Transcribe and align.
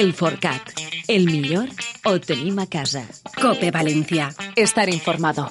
El 0.00 0.14
Forcat. 0.14 0.70
El 1.08 1.26
millor 1.26 1.68
ho 2.08 2.14
tenim 2.24 2.62
a 2.62 2.64
casa. 2.72 3.02
Cope 3.36 3.68
València. 3.74 4.30
Estar 4.56 4.88
informado. 4.88 5.50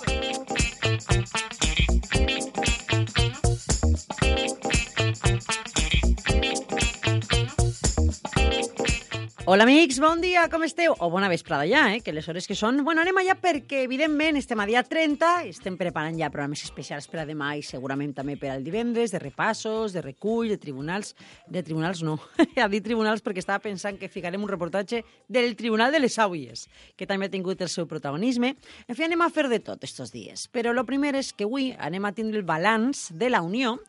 Hola 9.51 9.63
amics, 9.63 9.97
bon 9.97 10.19
dia, 10.21 10.43
com 10.45 10.61
esteu? 10.61 10.93
O 11.01 11.07
bona 11.09 11.25
vesprada 11.25 11.65
ja, 11.65 11.87
eh? 11.89 12.03
que 12.05 12.11
les 12.13 12.27
hores 12.29 12.45
que 12.45 12.53
són... 12.53 12.83
Bueno, 12.85 13.01
anem 13.01 13.17
allà 13.17 13.33
perquè, 13.33 13.79
evidentment, 13.81 14.37
estem 14.37 14.59
a 14.61 14.67
dia 14.69 14.83
30, 14.85 15.29
estem 15.49 15.73
preparant 15.73 16.13
ja 16.19 16.27
programes 16.29 16.61
especials 16.67 17.07
per 17.09 17.23
a 17.23 17.25
demà 17.25 17.55
i 17.57 17.63
segurament 17.65 18.11
també 18.13 18.35
per 18.37 18.51
al 18.53 18.61
divendres, 18.61 19.09
de 19.09 19.17
repassos, 19.23 19.95
de 19.97 20.03
recull, 20.05 20.51
de 20.53 20.59
tribunals... 20.61 21.15
De 21.49 21.63
tribunals 21.65 22.03
no, 22.05 22.19
a 22.61 22.67
dir 22.69 22.83
tribunals 22.85 23.25
perquè 23.25 23.41
estava 23.41 23.63
pensant 23.63 23.97
que 23.97 24.11
ficarem 24.13 24.45
un 24.45 24.51
reportatge 24.53 25.01
del 25.25 25.57
Tribunal 25.57 25.89
de 25.97 26.03
les 26.03 26.19
Àuies, 26.21 26.67
que 26.93 27.09
també 27.09 27.25
ha 27.25 27.33
tingut 27.33 27.65
el 27.65 27.73
seu 27.73 27.89
protagonisme. 27.89 28.53
En 28.85 28.93
fi, 28.93 29.07
anem 29.07 29.25
a 29.25 29.31
fer 29.33 29.47
de 29.49 29.63
tot 29.65 29.81
estos 29.89 30.13
dies. 30.13 30.45
Però 30.53 30.77
el 30.77 30.85
primer 30.85 31.15
és 31.23 31.33
que 31.33 31.49
avui 31.49 31.71
anem 31.73 32.05
a 32.05 32.13
tindre 32.13 32.37
el 32.37 32.45
balanç 32.45 33.07
de 33.17 33.33
la 33.33 33.41
Unió 33.41 33.79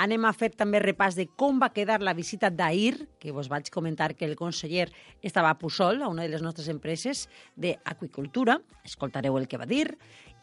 Anem 0.00 0.24
a 0.24 0.32
fer 0.32 0.48
també 0.56 0.80
repàs 0.80 1.14
de 1.18 1.26
com 1.36 1.58
va 1.60 1.68
quedar 1.74 2.00
la 2.02 2.14
visita 2.16 2.48
d'ahir, 2.50 3.08
que 3.20 3.32
vos 3.32 3.48
vaig 3.52 3.68
comentar 3.70 4.14
que 4.16 4.24
el 4.24 4.34
conseller 4.36 4.88
estava 5.22 5.50
a 5.52 5.58
Pusol, 5.58 6.02
a 6.02 6.08
una 6.08 6.24
de 6.24 6.32
les 6.32 6.42
nostres 6.42 6.68
empreses 6.72 7.28
d'aqüicultura. 7.56 8.58
Escoltareu 8.88 9.36
el 9.38 9.46
que 9.48 9.60
va 9.60 9.68
dir. 9.68 9.92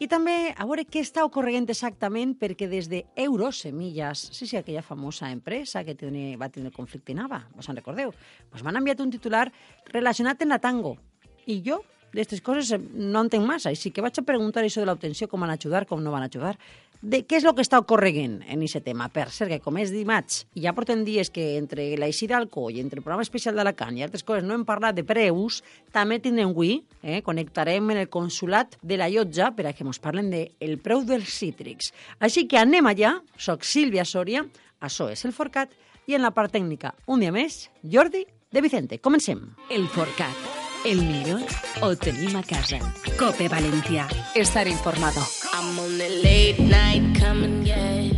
I 0.00 0.08
també 0.08 0.54
a 0.56 0.64
veure 0.64 0.86
què 0.88 1.02
està 1.04 1.26
ocorrent 1.26 1.68
exactament, 1.68 2.32
perquè 2.40 2.70
des 2.70 2.88
de 2.88 3.02
Eurosemillas, 3.20 4.30
sí, 4.32 4.46
sí, 4.46 4.56
aquella 4.56 4.82
famosa 4.86 5.28
empresa 5.28 5.84
que 5.84 5.94
tenia, 5.94 6.38
va 6.40 6.48
tenir 6.48 6.72
conflicte 6.72 7.12
en 7.12 7.20
Nava, 7.20 7.42
vos 7.52 7.68
en 7.68 7.76
recordeu? 7.76 8.14
Pues 8.48 8.64
m'han 8.64 8.80
enviat 8.80 9.02
un 9.04 9.12
titular 9.12 9.50
relacionat 9.92 10.40
amb 10.40 10.56
la 10.56 10.60
tango. 10.62 10.96
I 11.44 11.60
jo 11.66 11.82
d'aquestes 12.10 12.40
coses 12.42 12.72
no 12.94 13.20
entenc 13.22 13.44
massa, 13.46 13.70
així 13.70 13.92
que 13.94 14.02
vaig 14.02 14.16
a 14.18 14.24
preguntar 14.26 14.64
això 14.64 14.80
de 14.82 14.88
l'obtenció, 14.88 15.28
com 15.28 15.44
van 15.44 15.52
ajudar, 15.52 15.84
com 15.86 16.00
no 16.02 16.10
van 16.14 16.24
ajudar 16.26 16.56
de 17.02 17.22
què 17.24 17.38
és 17.38 17.46
el 17.48 17.54
que 17.56 17.64
està 17.64 17.80
ocorrent 17.80 18.40
en 18.44 18.62
aquest 18.62 18.84
tema. 18.84 19.08
Per 19.12 19.28
cert, 19.32 19.50
que 19.50 19.60
com 19.64 19.78
és 19.80 19.92
dimarts, 19.92 20.44
ja 20.54 20.74
portem 20.76 21.04
dies 21.06 21.32
que 21.32 21.56
entre 21.56 21.86
l'Així 22.00 22.28
d'Alcoi, 22.30 22.80
entre 22.82 23.00
el 23.00 23.04
programa 23.04 23.24
especial 23.24 23.56
d'Alacant 23.56 23.96
i 23.96 24.04
altres 24.04 24.24
coses 24.26 24.44
no 24.44 24.54
hem 24.54 24.66
parlat 24.68 24.98
de 24.98 25.04
preus, 25.06 25.62
també 25.94 26.20
tindrem 26.20 26.52
avui, 26.52 26.82
eh, 27.02 27.22
connectarem 27.26 27.90
en 27.90 28.02
el 28.04 28.10
consulat 28.12 28.76
de 28.82 29.00
la 29.00 29.08
Llotja 29.08 29.52
per 29.56 29.66
a 29.66 29.72
que 29.72 29.84
ens 29.84 29.98
parlen 29.98 30.30
del 30.30 30.50
de 30.58 30.76
preu 30.76 31.04
dels 31.04 31.32
cítrics. 31.32 31.92
Així 32.20 32.46
que 32.46 32.58
anem 32.60 32.86
allà, 32.86 33.16
soc 33.36 33.64
Sílvia 33.64 34.04
Sòria, 34.04 34.44
això 34.80 35.10
és 35.10 35.24
el 35.24 35.32
Forcat, 35.32 35.72
i 36.06 36.14
en 36.14 36.22
la 36.22 36.32
part 36.34 36.52
tècnica, 36.52 36.94
un 37.06 37.20
dia 37.20 37.32
més, 37.32 37.70
Jordi 37.82 38.26
de 38.50 38.60
Vicente. 38.60 38.98
Comencem. 38.98 39.54
El 39.70 39.88
Forcat. 39.88 40.36
El 40.84 41.02
millor 41.04 41.44
ho 41.84 41.94
tenim 41.96 42.36
a 42.36 42.42
casa. 42.42 42.80
Cope 43.20 43.48
València. 43.52 44.08
Estar 44.34 44.66
informado. 44.66 45.20
I'm 45.52 45.78
on 45.78 45.98
the 45.98 46.08
late 46.22 46.58
night 46.58 47.14
coming, 47.16 47.66
yeah. 47.66 48.10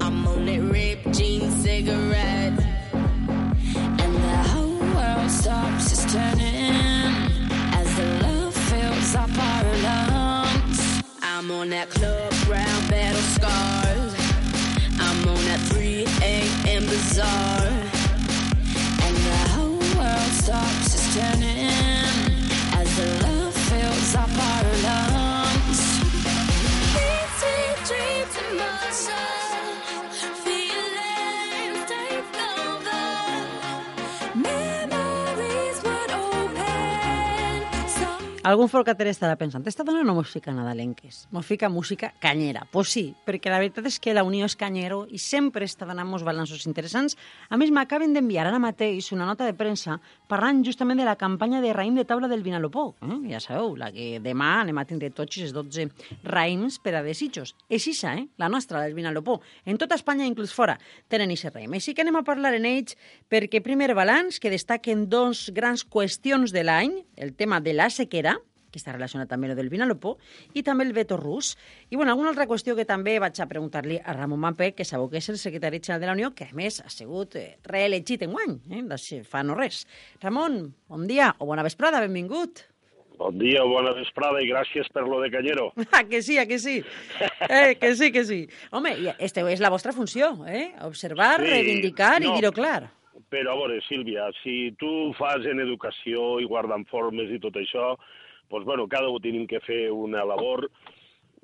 I'm 0.00 0.26
on 0.26 0.46
that 0.46 0.60
ripped 0.60 1.12
jean 1.12 1.50
cigarette. 1.50 2.58
And 2.92 4.14
the 4.14 4.36
whole 4.50 4.78
world 4.78 5.30
stops 5.30 5.90
just 5.90 6.08
turning 6.10 6.74
as 7.74 7.96
the 7.96 8.06
love 8.22 8.54
fills 8.54 9.14
up 9.16 9.30
our 9.36 9.64
lungs. 9.78 11.02
I'm 11.22 11.50
on 11.50 11.70
that 11.70 11.90
club 11.90 12.32
brown 12.46 12.88
battle 12.88 13.20
scars. 13.36 14.14
I'm 15.00 15.28
on 15.28 15.44
that 15.46 15.60
3 15.72 16.06
a.m. 16.22 16.86
bazaar. 16.86 17.61
Algun 38.52 38.68
forcater 38.68 39.06
estarà 39.08 39.32
pensant, 39.40 39.62
esta 39.64 39.84
dona 39.86 40.02
no 40.04 40.12
mos 40.12 40.28
fica 40.28 40.52
nadalenques, 40.52 41.22
mos 41.32 41.46
fica 41.48 41.70
música 41.72 42.10
canyera. 42.20 42.66
Pues 42.68 42.90
sí, 42.92 43.04
perquè 43.24 43.48
la 43.48 43.56
veritat 43.62 43.86
és 43.88 43.96
que 43.96 44.12
la 44.12 44.26
Unió 44.28 44.44
és 44.44 44.56
canyero 44.60 45.06
i 45.08 45.16
sempre 45.24 45.64
està 45.64 45.86
donant 45.88 46.10
uns 46.12 46.24
balanços 46.26 46.66
interessants. 46.68 47.16
A 47.48 47.56
més, 47.56 47.72
m'acaben 47.72 48.12
d'enviar 48.12 48.44
ara 48.50 48.58
mateix 48.60 49.08
una 49.16 49.24
nota 49.24 49.46
de 49.48 49.54
premsa 49.56 49.96
parlant 50.28 50.60
justament 50.66 51.00
de 51.00 51.06
la 51.08 51.14
campanya 51.16 51.62
de 51.64 51.70
raïm 51.72 51.96
de 51.96 52.04
taula 52.04 52.28
del 52.28 52.42
Vinalopó. 52.44 52.90
Eh? 53.00 53.18
Ja 53.30 53.40
sabeu, 53.40 53.72
la 53.80 53.88
que 53.94 54.20
demà 54.20 54.50
anem 54.66 54.82
a 54.82 54.84
tindre 54.84 55.08
tots 55.16 55.40
els 55.40 55.56
12 55.56 55.88
raïms 56.28 56.76
per 56.84 56.98
a 56.98 57.02
desitjos. 57.08 57.54
És 57.72 57.88
isa, 57.88 58.12
eh? 58.20 58.26
la 58.36 58.52
nostra, 58.52 58.82
la 58.82 58.90
del 58.90 58.98
Vinalopó. 59.00 59.38
En 59.64 59.80
tota 59.80 59.96
Espanya, 59.96 60.28
inclús 60.28 60.52
fora, 60.52 60.76
tenen 61.08 61.32
aquest 61.32 61.56
raïm. 61.56 61.72
Així 61.80 61.96
que 61.96 62.04
anem 62.04 62.20
a 62.20 62.26
parlar 62.28 62.52
en 62.60 62.68
ells 62.68 63.00
perquè 63.32 63.64
primer 63.64 63.94
balanç 63.96 64.42
que 64.44 64.52
destaquen 64.52 65.08
dos 65.08 65.48
grans 65.56 65.88
qüestions 65.88 66.52
de 66.52 66.68
l'any, 66.68 67.00
el 67.16 67.32
tema 67.32 67.64
de 67.64 67.78
la 67.80 67.88
sequera, 67.88 68.41
que 68.72 68.80
està 68.80 68.94
relacionat 68.96 69.28
també 69.30 69.46
amb 69.50 69.54
el 69.54 69.60
del 69.60 69.70
Vinalopó, 69.72 70.16
i 70.56 70.64
també 70.66 70.86
el 70.88 70.94
veto 70.96 71.18
rus. 71.20 71.54
I 71.90 71.96
bueno, 72.00 72.12
alguna 72.16 72.32
altra 72.32 72.48
qüestió 72.50 72.74
que 72.78 72.88
també 72.88 73.18
vaig 73.22 73.38
a 73.40 73.46
preguntar-li 73.50 74.00
a 74.02 74.16
Ramon 74.16 74.40
Mampé, 74.40 74.72
que 74.74 74.88
sabeu 74.88 75.10
que 75.12 75.20
és 75.20 75.28
el 75.30 75.38
secretari 75.38 75.78
general 75.84 76.00
de 76.00 76.10
la 76.10 76.16
Unió, 76.18 76.32
que 76.34 76.48
a 76.50 76.56
més 76.56 76.80
ha 76.80 76.90
sigut 76.90 77.36
eh, 77.36 77.58
reelegit 77.68 78.24
en 78.26 78.32
guany, 78.32 78.58
eh, 78.72 79.22
fa 79.28 79.44
no 79.44 79.54
res. 79.58 79.84
Ramon, 80.22 80.72
bon 80.88 81.06
dia 81.06 81.34
o 81.38 81.46
bona 81.46 81.62
vesprada, 81.62 82.00
benvingut. 82.00 82.64
Bon 83.18 83.36
dia, 83.38 83.60
bona 83.68 83.92
vesprada 83.94 84.40
i 84.42 84.48
gràcies 84.48 84.88
per 84.90 85.04
lo 85.06 85.20
de 85.22 85.28
Canyero. 85.30 85.68
Ah, 85.92 86.02
que 86.08 86.22
sí, 86.22 86.38
ah, 86.38 86.46
que 86.46 86.58
sí. 86.58 86.80
Eh, 87.48 87.76
que 87.78 87.94
sí, 87.94 88.10
que 88.10 88.24
sí. 88.24 88.48
Home, 88.72 88.94
este 89.18 89.44
és 89.52 89.60
la 89.60 89.70
vostra 89.70 89.92
funció, 89.92 90.32
eh? 90.48 90.72
Observar, 90.82 91.36
Sí, 91.38 91.50
reivindicar 91.50 92.16
no. 92.22 92.32
i 92.32 92.40
dir-ho 92.40 92.50
clar. 92.56 92.88
Però 93.32 93.52
a 93.52 93.56
veure, 93.60 93.78
Sílvia, 93.86 94.26
si 94.42 94.72
tu 94.80 95.12
fas 95.18 95.44
en 95.48 95.60
educació 95.62 96.40
i 96.40 96.48
guardant 96.48 96.84
formes 96.90 97.30
i 97.32 97.38
tot 97.40 97.54
això, 97.60 97.94
doncs, 98.52 98.68
bueno, 98.68 98.86
cada 98.88 99.08
un 99.10 99.22
tenim 99.24 99.46
que 99.50 99.60
fer 99.64 99.86
una 99.90 100.24
labor 100.28 100.68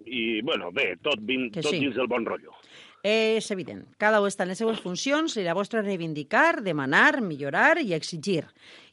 i, 0.06 0.40
bueno, 0.46 0.70
bé, 0.72 0.92
tot, 1.02 1.18
vin, 1.20 1.48
Que 1.50 1.62
tot 1.64 1.74
sí. 1.74 1.80
dins 1.82 1.96
del 1.96 2.06
bon 2.06 2.26
rotllo. 2.28 2.54
És 3.02 3.46
evident. 3.54 3.84
Cada 3.98 4.18
un 4.20 4.26
està 4.26 4.42
en 4.42 4.50
les 4.50 4.58
seues 4.58 4.80
funcions 4.82 5.36
i 5.38 5.44
la 5.46 5.54
vostra 5.54 5.80
és 5.80 5.86
reivindicar, 5.86 6.60
demanar, 6.66 7.20
millorar 7.22 7.78
i 7.78 7.94
exigir. 7.94 8.42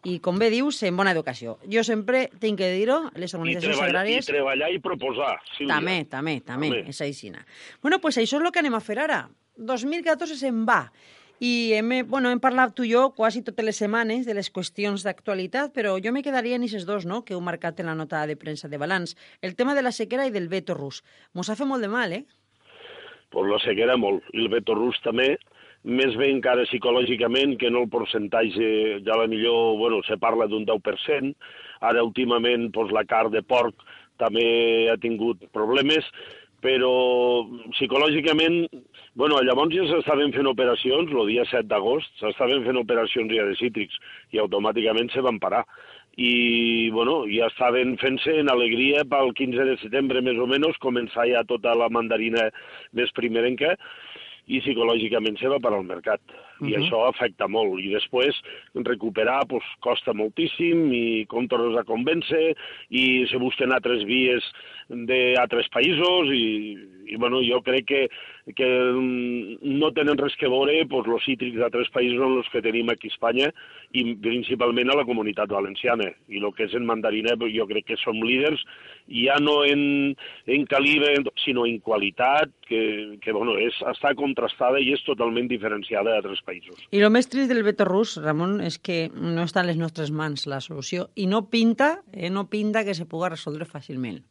I, 0.05 0.19
com 0.21 0.37
bé 0.37 0.51
dius, 0.53 0.81
en 0.85 0.97
bona 0.97 1.13
educació. 1.15 1.57
Jo 1.65 1.81
sempre 1.83 2.27
tinc 2.39 2.59
que 2.61 2.69
dir-ho, 2.73 2.99
les 3.17 3.33
I 3.33 3.37
organitzacions 3.39 3.79
treballar, 3.79 4.05
I 4.05 4.13
agràries... 4.13 4.29
treballar 4.29 4.69
i 4.71 4.79
proposar, 4.79 5.33
Sílvia. 5.55 5.73
També, 5.73 5.97
també, 6.05 6.35
també, 6.45 6.69
També. 6.69 6.93
és 6.93 7.01
aixina. 7.01 7.41
Bueno, 7.81 7.99
pues 7.99 8.21
això 8.21 8.37
és 8.37 8.45
el 8.45 8.51
que 8.53 8.61
anem 8.61 8.77
a 8.77 8.83
fer 8.85 8.99
ara. 9.01 9.23
2014 9.57 10.37
se'n 10.37 10.65
va. 10.69 10.83
I 11.39 11.73
hem, 11.73 11.91
eh, 11.91 12.03
bueno, 12.03 12.29
hem 12.31 12.39
parlat 12.39 12.71
tu 12.75 12.85
i 12.87 12.93
jo 12.93 13.09
quasi 13.15 13.41
totes 13.43 13.65
les 13.65 13.75
setmanes 13.81 14.25
de 14.25 14.33
les 14.33 14.47
qüestions 14.47 15.03
d'actualitat, 15.03 15.73
però 15.75 15.97
jo 15.99 16.13
me 16.15 16.23
quedaria 16.23 16.55
en 16.55 16.63
aquests 16.63 16.87
dos 16.87 17.05
no?, 17.05 17.23
que 17.25 17.35
heu 17.35 17.41
marcat 17.43 17.79
en 17.79 17.91
la 17.91 17.95
nota 17.95 18.23
de 18.25 18.37
premsa 18.39 18.69
de 18.71 18.79
balanç. 18.79 19.17
El 19.41 19.55
tema 19.55 19.75
de 19.75 19.83
la 19.83 19.91
sequera 19.91 20.27
i 20.27 20.31
del 20.31 20.47
veto 20.47 20.73
rus. 20.73 21.03
Mos 21.33 21.49
ha 21.49 21.57
fet 21.59 21.67
molt 21.67 21.83
de 21.83 21.91
mal, 21.91 22.13
eh? 22.13 22.23
Pues 23.35 23.51
la 23.51 23.59
sequera 23.59 23.97
molt, 23.97 24.23
i 24.31 24.45
el 24.45 24.47
veto 24.53 24.77
rus 24.79 24.95
també, 25.03 25.35
més 25.83 26.15
bé 26.15 26.31
encara 26.31 26.63
psicològicament 26.69 27.57
que 27.59 27.69
no 27.69 27.83
el 27.83 27.91
percentatge, 27.91 29.03
ja 29.03 29.19
la 29.19 29.27
millor, 29.27 29.75
bueno, 29.77 29.99
se 30.07 30.15
parla 30.17 30.47
d'un 30.47 30.63
10%, 30.65 31.35
ara 31.81 32.03
últimament 32.03 32.71
pues, 32.71 32.95
la 32.95 33.03
carn 33.03 33.35
de 33.35 33.43
porc 33.43 33.75
també 34.17 34.87
ha 34.87 34.95
tingut 35.03 35.43
problemes, 35.51 36.07
però 36.65 37.45
psicològicament, 37.75 38.63
bueno, 39.19 39.37
llavors 39.45 39.75
ja 39.75 39.85
s'estaven 39.89 40.33
fent 40.33 40.49
operacions, 40.49 41.11
el 41.13 41.29
dia 41.29 41.45
7 41.51 41.69
d'agost, 41.69 42.09
s'estaven 42.21 42.65
fent 42.65 42.79
operacions 42.81 43.33
ja 43.35 43.45
de 43.45 43.53
cítrics 43.59 43.99
i 44.33 44.41
automàticament 44.41 45.13
se 45.13 45.21
van 45.25 45.37
parar. 45.43 45.61
I, 46.15 46.89
bueno, 46.95 47.25
ja 47.27 47.49
estaven 47.51 47.97
fent-se 47.99 48.37
en 48.39 48.49
alegria 48.49 49.03
pel 49.11 49.33
15 49.35 49.67
de 49.69 49.77
setembre, 49.83 50.23
més 50.25 50.39
o 50.39 50.47
menys, 50.49 50.79
començar 50.81 51.27
ja 51.29 51.43
tota 51.47 51.75
la 51.75 51.91
mandarina 51.91 52.47
més 52.95 53.11
primerenca, 53.19 53.75
i 54.47 54.59
psicològicament 54.61 55.39
se 55.39 55.49
va 55.49 55.59
per 55.59 55.73
al 55.73 55.83
mercat. 55.83 56.21
I 56.61 56.71
Mhm. 56.71 56.83
això 56.83 57.01
afecta 57.09 57.47
molt. 57.47 57.79
I 57.83 57.89
després 57.91 58.35
recuperar 58.75 59.45
pues, 59.47 59.63
costa 59.81 60.13
moltíssim 60.13 60.91
i 60.93 61.25
contra-nos 61.25 61.77
a 61.77 61.83
convèncer 61.83 62.55
i 62.89 63.25
se 63.27 63.37
busquen 63.37 63.71
altres 63.71 64.05
vies 64.05 64.43
d'altres 64.89 65.67
països 65.69 66.29
i, 66.31 66.77
i 67.11 67.15
bueno, 67.17 67.41
jo 67.41 67.61
crec 67.61 67.85
que, 67.85 68.09
que 68.53 68.67
mm, 68.67 69.57
no 69.79 69.89
tenen 69.95 70.19
res 70.19 70.35
que 70.37 70.49
veure 70.51 70.77
pues, 70.89 71.07
els 71.09 71.25
cítrics 71.25 71.57
d'altres 71.57 71.89
països 71.95 72.21
en 72.21 72.37
els 72.37 72.49
que 72.53 72.61
tenim 72.61 72.91
aquí 72.93 73.09
a 73.09 73.15
Espanya 73.15 73.49
i 73.97 74.03
principalment 74.21 74.91
a 74.91 74.97
la 74.99 75.05
comunitat 75.07 75.49
valenciana. 75.49 76.11
I 76.29 76.41
el 76.43 76.51
que 76.53 76.67
és 76.67 76.75
en 76.77 76.85
mandarina 76.85 77.33
jo 77.39 77.65
crec 77.69 77.87
que 77.89 77.97
som 78.01 78.21
líders 78.21 78.61
ja 79.09 79.39
no 79.41 79.63
en, 79.65 80.15
en 80.45 80.65
calibre, 80.65 81.15
sinó 81.43 81.65
en 81.65 81.79
qualitat, 81.79 82.51
que, 82.67 83.17
que 83.21 83.33
bueno, 83.33 83.57
és, 83.61 83.77
està 83.89 84.13
contrastada 84.17 84.81
i 84.81 84.91
és 84.93 85.03
totalment 85.05 85.49
diferenciada 85.49 86.13
d'altres 86.13 86.41
països. 86.45 86.85
I 86.91 87.01
el 87.01 87.13
més 87.13 87.29
trist 87.29 87.51
del 87.51 87.63
veto 87.65 87.85
rus, 87.85 88.17
Ramon, 88.21 88.59
és 88.65 88.77
que 88.81 89.05
no 89.13 89.45
està 89.45 89.63
en 89.63 89.71
les 89.71 89.81
nostres 89.81 90.11
mans 90.11 90.47
la 90.49 90.61
solució 90.61 91.09
i 91.15 91.29
no 91.29 91.45
pinta, 91.49 91.99
eh, 92.13 92.29
no 92.29 92.47
pinta 92.49 92.85
que 92.85 92.97
se 92.97 93.09
puga 93.09 93.33
resoldre 93.33 93.69
fàcilment. 93.69 94.23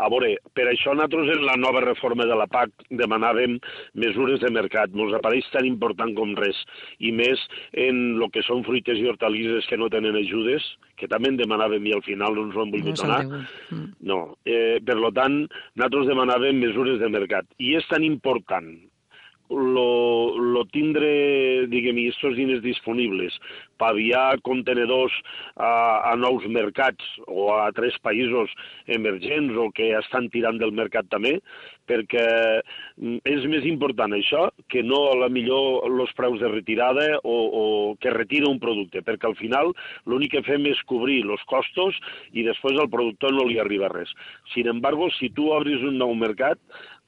A 0.00 0.08
veure, 0.12 0.32
per 0.56 0.66
això 0.70 0.94
nosaltres 0.96 1.30
en 1.36 1.44
la 1.46 1.56
nova 1.60 1.82
reforma 1.84 2.26
de 2.28 2.36
la 2.38 2.48
PAC 2.50 2.86
demanàvem 3.02 3.58
mesures 4.04 4.40
de 4.42 4.50
mercat. 4.54 4.94
Ens 4.96 5.16
apareix 5.16 5.48
tan 5.54 5.68
important 5.68 6.14
com 6.16 6.34
res. 6.38 6.58
I 6.98 7.12
més 7.16 7.42
en 7.86 8.00
el 8.16 8.28
que 8.34 8.44
són 8.46 8.64
fruites 8.66 9.00
i 9.00 9.08
hortalisses 9.10 9.68
que 9.68 9.78
no 9.80 9.90
tenen 9.92 10.16
ajudes, 10.20 10.64
que 11.00 11.08
també 11.08 11.32
en 11.32 11.40
demanàvem 11.40 11.86
i 11.88 11.96
al 11.96 12.04
final 12.06 12.36
no 12.36 12.46
ens 12.48 12.56
ho 12.56 12.64
han 12.64 12.72
volgut 12.74 12.96
No 12.96 13.02
donar. 13.02 13.42
Mm. 13.70 13.88
No. 14.12 14.20
Eh, 14.44 14.78
per 14.84 14.96
lo 15.00 15.12
tant, 15.16 15.42
nosaltres 15.76 16.10
demanàvem 16.12 16.60
mesures 16.60 17.00
de 17.00 17.12
mercat. 17.12 17.48
I 17.58 17.76
és 17.80 17.88
tan 17.92 18.04
important 18.06 18.72
lo, 19.50 20.38
lo 20.38 20.64
tindre, 20.70 21.66
diguem-hi, 21.70 22.08
estos 22.14 22.36
diners 22.38 22.62
disponibles 22.62 23.36
per 23.80 23.90
aviar 23.94 24.38
contenedors 24.46 25.14
a, 25.56 26.12
a 26.12 26.14
nous 26.20 26.44
mercats 26.52 27.04
o 27.26 27.50
a 27.56 27.70
tres 27.76 27.96
països 28.04 28.52
emergents 28.86 29.56
o 29.58 29.70
que 29.74 29.90
estan 29.98 30.28
tirant 30.30 30.60
del 30.60 30.74
mercat 30.76 31.08
també, 31.10 31.38
perquè 31.90 32.26
mm, 32.60 33.18
és 33.26 33.46
més 33.50 33.66
important 33.66 34.14
això 34.14 34.46
que 34.70 34.84
no 34.86 35.00
a 35.10 35.16
la 35.24 35.30
millor 35.32 35.88
els 35.88 36.14
preus 36.18 36.38
de 36.42 36.50
retirada 36.52 37.06
o, 37.24 37.36
o 37.62 37.64
que 38.02 38.14
retira 38.14 38.50
un 38.50 38.60
producte, 38.62 39.02
perquè 39.06 39.30
al 39.30 39.38
final 39.40 39.74
l'únic 40.06 40.36
que 40.36 40.46
fem 40.46 40.68
és 40.70 40.80
cobrir 40.90 41.22
els 41.26 41.42
costos 41.50 41.98
i 42.32 42.46
després 42.46 42.78
al 42.78 42.92
productor 42.92 43.34
no 43.34 43.48
li 43.48 43.58
arriba 43.58 43.90
res. 43.90 44.12
Sin 44.54 44.70
embargo, 44.70 45.10
si 45.18 45.32
tu 45.34 45.50
obris 45.50 45.82
un 45.82 45.98
nou 45.98 46.14
mercat, 46.14 46.60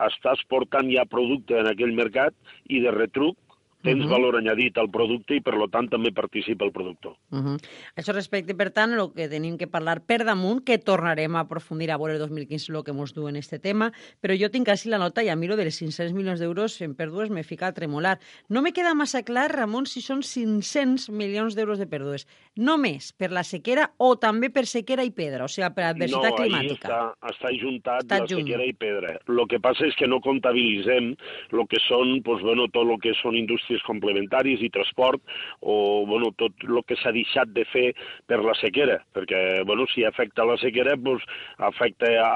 estàs 0.08 0.42
portant 0.52 0.90
ja 0.92 1.04
producte 1.08 1.58
en 1.60 1.70
aquell 1.70 1.94
mercat 1.98 2.34
i 2.68 2.82
de 2.84 2.94
retruc 2.96 3.36
tens 3.82 4.06
valor 4.08 4.36
añadit 4.38 4.78
al 4.78 4.90
producte 4.90 5.36
i, 5.36 5.42
per 5.44 5.54
lo 5.58 5.68
tant, 5.72 5.88
també 5.90 6.12
participa 6.14 6.64
el 6.64 6.72
productor. 6.72 7.16
Uh 7.30 7.38
-huh. 7.38 7.56
Això 7.96 8.12
respecte, 8.14 8.54
per 8.54 8.70
tant, 8.70 8.92
el 8.92 9.12
que 9.14 9.28
tenim 9.28 9.58
que 9.58 9.66
parlar 9.66 10.00
per 10.06 10.24
damunt, 10.24 10.64
que 10.64 10.78
tornarem 10.78 11.36
a 11.36 11.40
aprofundir 11.40 11.90
a 11.90 11.98
veure 11.98 12.14
el 12.14 12.18
2015 12.18 12.72
el 12.72 12.84
que 12.84 12.92
ens 12.92 13.14
du 13.14 13.28
en 13.28 13.36
este 13.36 13.58
tema, 13.58 13.92
però 14.20 14.36
jo 14.38 14.50
tinc 14.50 14.68
així 14.68 14.88
la 14.88 14.98
nota 14.98 15.22
i 15.22 15.28
a 15.28 15.36
miro 15.36 15.56
dels 15.56 15.78
500 15.78 16.12
milions 16.12 16.40
d'euros 16.40 16.80
en 16.80 16.94
pèrdues 16.94 17.30
me 17.30 17.42
fica 17.42 17.66
a 17.66 17.72
tremolar. 17.72 18.18
No 18.48 18.62
me 18.62 18.72
queda 18.72 18.94
massa 18.94 19.22
clar, 19.22 19.50
Ramon, 19.50 19.86
si 19.86 20.00
són 20.00 20.22
500 20.22 21.10
milions 21.10 21.54
d'euros 21.54 21.78
de 21.78 21.86
pèrdues, 21.86 22.26
només 22.56 23.12
per 23.12 23.30
la 23.30 23.42
sequera 23.42 23.92
o 23.98 24.16
també 24.16 24.50
per 24.50 24.66
sequera 24.66 25.04
i 25.04 25.10
pedra, 25.10 25.44
o 25.44 25.48
sigui, 25.48 25.70
per 25.74 25.84
adversitat 25.84 26.30
no, 26.30 26.36
climàtica. 26.36 26.88
No, 26.88 27.12
està, 27.16 27.32
està 27.32 27.52
juntat 27.58 28.02
Està 28.02 28.18
la 28.20 28.26
junt. 28.26 28.44
sequera 28.44 28.64
i 28.64 28.72
pedra. 28.72 29.16
El 29.28 29.46
que 29.48 29.58
passa 29.58 29.86
és 29.86 29.96
que 29.96 30.06
no 30.06 30.20
comptabilitzem 30.20 31.14
el 31.52 31.66
que 31.68 31.80
són, 31.88 32.20
pues, 32.22 32.42
bueno, 32.42 32.68
tot 32.68 32.88
el 32.88 33.00
que 33.00 33.14
són 33.22 33.36
indústries 33.38 33.71
complementaris 33.86 34.60
i 34.60 34.68
transport 34.74 35.22
o 35.60 36.04
bueno, 36.08 36.32
tot 36.36 36.66
el 36.68 36.82
que 36.84 36.98
s'ha 37.00 37.14
deixat 37.16 37.54
de 37.56 37.64
fer 37.72 37.86
per 38.28 38.42
la 38.44 38.54
sequera, 38.60 38.98
perquè 39.16 39.62
bueno, 39.68 39.86
si 39.94 40.04
afecta 40.04 40.44
la 40.44 40.58
sequera 40.60 40.98
pues, 41.00 41.24
afecta 41.56 42.10
a, 42.20 42.28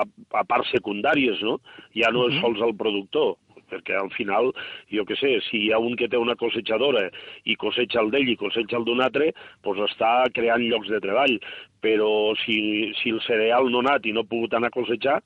a, 0.00 0.06
a 0.40 0.46
parts 0.48 0.72
secundàries, 0.72 1.42
no? 1.44 1.58
ja 1.92 2.08
no 2.14 2.28
és 2.30 2.40
sols 2.40 2.62
al 2.64 2.76
productor 2.78 3.36
perquè 3.68 3.96
al 4.00 4.10
final, 4.14 4.52
jo 4.88 5.04
que 5.04 5.16
sé, 5.20 5.34
si 5.48 5.66
hi 5.66 5.72
ha 5.72 5.80
un 5.82 5.96
que 5.98 6.08
té 6.08 6.16
una 6.16 6.36
cosechadora 6.40 7.08
i 7.44 7.56
cosecha 7.60 8.00
el 8.00 8.12
d'ell 8.14 8.30
i 8.32 8.38
cosecha 8.40 8.78
el 8.80 8.86
d'un 8.88 9.02
altre, 9.04 9.32
doncs 9.66 9.90
està 9.90 10.12
creant 10.34 10.64
llocs 10.64 10.88
de 10.92 11.00
treball. 11.04 11.36
Però 11.84 12.34
si, 12.44 12.58
si 12.98 13.12
el 13.14 13.20
cereal 13.26 13.68
no 13.70 13.82
ha 13.82 13.86
anat 13.86 14.08
i 14.08 14.14
no 14.14 14.24
ha 14.24 14.30
pogut 14.30 14.56
anar 14.56 14.72
a 14.72 14.78
cosejar, 14.78 15.20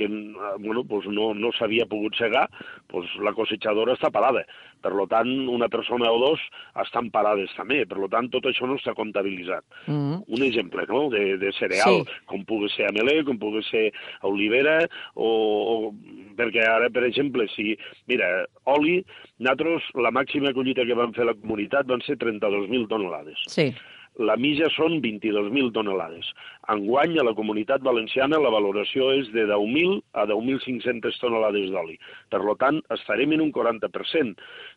que 0.00 0.08
eh, 0.08 0.56
bueno, 0.58 0.84
pues 0.88 1.06
no, 1.12 1.30
no 1.36 1.52
s'havia 1.52 1.86
pogut 1.90 2.16
segar, 2.16 2.48
pues 2.88 3.08
la 3.20 3.34
cosechadora 3.36 3.94
està 3.98 4.10
parada. 4.10 4.46
Per 4.80 4.94
lo 4.96 5.04
tant, 5.04 5.28
una 5.52 5.68
persona 5.68 6.08
o 6.08 6.16
dos 6.22 6.40
estan 6.80 7.10
parades 7.12 7.52
també. 7.52 7.82
Per 7.88 7.98
lo 8.00 8.08
tant, 8.08 8.30
tot 8.32 8.46
això 8.48 8.64
no 8.68 8.78
està 8.80 8.94
comptabilitzat. 8.96 9.64
Mm 9.86 9.92
-hmm. 9.92 10.24
Un 10.26 10.42
exemple 10.46 10.86
no? 10.88 11.10
de, 11.10 11.36
de 11.36 11.52
cereal, 11.52 12.00
Sí. 12.00 12.24
com 12.24 12.44
pugui 12.44 12.70
ser 12.70 12.88
amelé, 12.88 13.22
com 13.24 13.38
pugui 13.38 13.62
ser 13.68 13.92
olivera, 14.22 14.88
o, 15.14 15.28
o 15.72 15.92
perquè 16.36 16.64
ara, 16.64 16.88
per 16.88 17.04
exemple, 17.04 17.46
si... 17.54 17.76
Mira, 18.06 18.46
oli, 18.64 19.04
nosaltres, 19.38 19.82
la 19.94 20.10
màxima 20.10 20.52
collita 20.52 20.86
que 20.86 20.94
vam 20.94 21.12
fer 21.12 21.26
la 21.26 21.34
comunitat 21.34 21.86
van 21.86 22.00
ser 22.00 22.16
32.000 22.16 22.88
tonelades. 22.88 23.38
Sí. 23.46 23.74
La 24.18 24.34
mitja 24.36 24.66
són 24.74 24.98
22.000 25.00 25.70
tonelades. 25.72 26.26
Enguany, 26.68 27.14
a 27.20 27.24
la 27.24 27.34
comunitat 27.34 27.80
valenciana, 27.80 28.40
la 28.42 28.50
valoració 28.50 29.12
és 29.16 29.30
de 29.32 29.46
10.000 29.46 30.00
a 30.12 30.26
10.500 30.26 31.20
tonelades 31.22 31.70
d'oli. 31.70 31.96
Per 32.28 32.42
tant, 32.58 32.82
estarem 32.90 33.32
en 33.32 33.40
un 33.40 33.52
40%. 33.52 34.34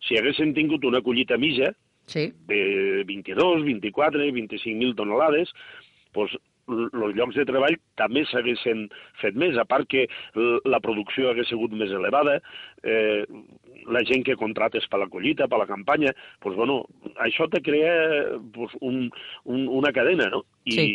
Si 0.07 0.15
haguéssim 0.17 0.53
tingut 0.53 0.85
una 0.85 1.01
collita 1.01 1.37
mitja, 1.37 1.73
Sí. 2.05 2.31
de 2.47 3.03
22, 3.07 3.63
24, 3.63 4.19
25.000 4.31 4.95
tonelades, 4.95 5.51
doncs 6.13 6.35
els 6.67 7.15
llocs 7.17 7.35
de 7.35 7.45
treball 7.45 7.75
també 7.99 8.23
s'haguessin 8.29 8.87
fet 9.21 9.35
més, 9.35 9.57
a 9.59 9.65
part 9.65 9.87
que 9.91 10.05
la 10.65 10.79
producció 10.83 11.29
hagués 11.29 11.49
sigut 11.51 11.73
més 11.75 11.91
elevada, 11.91 12.39
eh, 12.83 13.25
la 13.91 14.03
gent 14.07 14.23
que 14.23 14.37
contrates 14.39 14.85
per 14.87 15.01
la 15.01 15.09
collita, 15.11 15.47
per 15.51 15.59
la 15.59 15.67
campanya, 15.67 16.13
doncs, 16.43 16.55
bueno, 16.55 16.77
això 17.25 17.49
te 17.51 17.59
crea 17.61 18.37
doncs, 18.55 18.77
un, 18.81 19.09
un, 19.43 19.67
una 19.67 19.91
cadena, 19.91 20.29
no? 20.31 20.43
I, 20.63 20.71
Sí. 20.71 20.85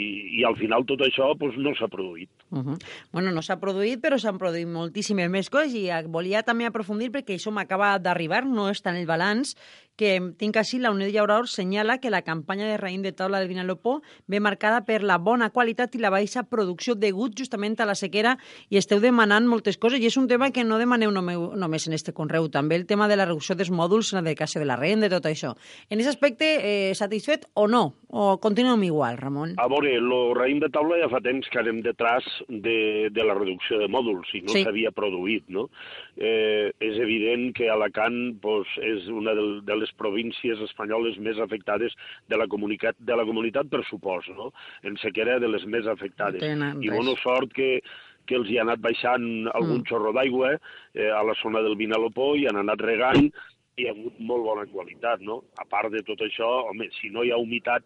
i 0.41 0.45
al 0.49 0.57
final 0.57 0.87
tot 0.89 1.03
això 1.05 1.35
doncs, 1.37 1.59
no 1.61 1.75
s'ha 1.77 1.89
produït. 1.93 2.31
Uh 2.51 2.63
-huh. 2.65 2.79
Bueno, 3.13 3.33
no 3.33 3.43
s'ha 3.43 3.61
produït, 3.61 4.01
però 4.01 4.19
s'han 4.19 4.39
produït 4.39 4.67
moltíssimes 4.67 5.29
més 5.29 5.51
coses 5.51 5.75
i 5.75 5.91
volia 6.07 6.43
també 6.43 6.65
aprofundir 6.65 7.11
perquè 7.11 7.35
això 7.37 7.51
m'acaba 7.51 7.99
d'arribar, 7.99 8.47
no 8.47 8.71
està 8.71 8.91
en 8.91 8.97
el 8.97 9.07
balanç, 9.07 9.57
que 9.99 10.13
tinc 10.39 10.57
així, 10.61 10.79
la 10.79 10.93
Unió 10.95 11.09
Llaurador 11.11 11.49
senyala 11.51 11.99
que 11.99 12.13
la 12.15 12.23
campanya 12.23 12.69
de 12.71 12.77
raïm 12.79 13.03
de 13.03 13.11
taula 13.13 13.41
del 13.43 13.49
Vinalopó 13.51 13.97
ve 14.31 14.39
marcada 14.41 14.85
per 14.87 15.03
la 15.03 15.17
bona 15.19 15.51
qualitat 15.51 15.97
i 15.97 15.99
la 15.99 16.13
baixa 16.15 16.45
producció 16.47 16.95
degut 16.95 17.35
justament 17.37 17.75
a 17.83 17.87
la 17.91 17.97
sequera 17.99 18.37
i 18.71 18.79
esteu 18.79 19.01
demanant 19.03 19.49
moltes 19.51 19.77
coses 19.77 19.99
i 19.99 20.07
és 20.07 20.17
un 20.17 20.29
tema 20.31 20.53
que 20.55 20.63
no 20.65 20.79
demaneu 20.79 21.11
només 21.11 21.89
en 21.89 21.97
este 21.99 22.15
conreu, 22.15 22.47
també 22.49 22.77
el 22.79 22.87
tema 22.87 23.09
de 23.11 23.17
la 23.19 23.27
reducció 23.27 23.57
dels 23.59 23.73
mòduls 23.75 24.13
en 24.15 24.21
la 24.21 24.25
dedicació 24.29 24.63
de 24.63 24.69
la 24.71 24.77
renda 24.79 25.11
i 25.11 25.13
tot 25.13 25.27
això. 25.27 25.57
En 25.91 25.99
aquest 25.99 26.15
aspecte, 26.15 26.47
eh, 26.63 26.95
satisfet 26.95 27.49
o 27.55 27.67
no? 27.67 27.97
O 28.09 28.39
continuem 28.41 28.85
igual, 28.87 29.19
Ramon? 29.19 29.57
A 29.59 29.67
veure, 29.69 29.97
el 29.99 30.09
raïm 30.39 30.63
de 30.63 30.71
taula 30.73 30.97
ja 31.03 31.11
fa 31.11 31.21
temps 31.21 31.51
que 31.51 31.59
anem 31.59 31.83
detrás 31.83 32.25
de, 32.49 33.11
de 33.11 33.25
la 33.27 33.35
reducció 33.35 33.83
de 33.83 33.89
mòduls 33.91 34.31
i 34.33 34.43
no 34.47 34.55
Sí. 34.55 34.63
s'havia 34.63 34.93
produït, 34.95 35.45
no? 35.49 35.69
Eh, 36.17 36.71
és 36.81 36.97
evident 37.03 37.53
que 37.55 37.69
Alacant 37.69 38.39
pues, 38.41 38.67
és 38.81 39.09
una 39.13 39.35
de, 39.35 39.61
de 39.67 39.77
les 39.89 39.97
províncies 39.97 40.61
espanyoles 40.69 41.19
més 41.25 41.39
afectades 41.41 41.95
de 42.29 42.37
la, 42.37 42.47
comunitat, 42.47 42.97
de 42.99 43.17
la 43.17 43.25
comunitat 43.25 43.69
per 43.73 43.85
supost, 43.89 44.29
no? 44.37 44.53
En 44.85 44.97
sequera 45.01 45.39
de 45.41 45.49
les 45.49 45.65
més 45.67 45.87
afectades. 45.89 46.41
Tenen 46.43 46.83
I 46.85 46.93
bona 46.93 47.17
sort 47.23 47.53
que, 47.57 47.79
que 48.29 48.37
els 48.37 48.49
hi 48.51 48.59
ha 48.59 48.67
anat 48.67 48.83
baixant 48.85 49.49
algun 49.55 49.81
Mm. 49.81 49.87
xorro 49.89 50.13
d'aigua 50.13 50.57
eh, 50.95 51.11
a 51.11 51.23
la 51.25 51.35
zona 51.43 51.63
del 51.65 51.77
Vinalopó 51.77 52.35
i 52.37 52.47
han 52.47 52.57
anat 52.61 52.81
regant 52.85 53.31
i 53.79 53.87
ha 53.87 53.95
hagut 53.95 54.19
molt 54.19 54.45
bona 54.45 54.67
qualitat, 54.67 55.21
no? 55.21 55.45
A 55.59 55.65
part 55.65 55.93
de 55.93 56.03
tot 56.03 56.21
això, 56.21 56.49
home, 56.69 56.91
si 57.01 57.11
no 57.15 57.23
hi 57.23 57.31
ha 57.31 57.39
humitat, 57.39 57.85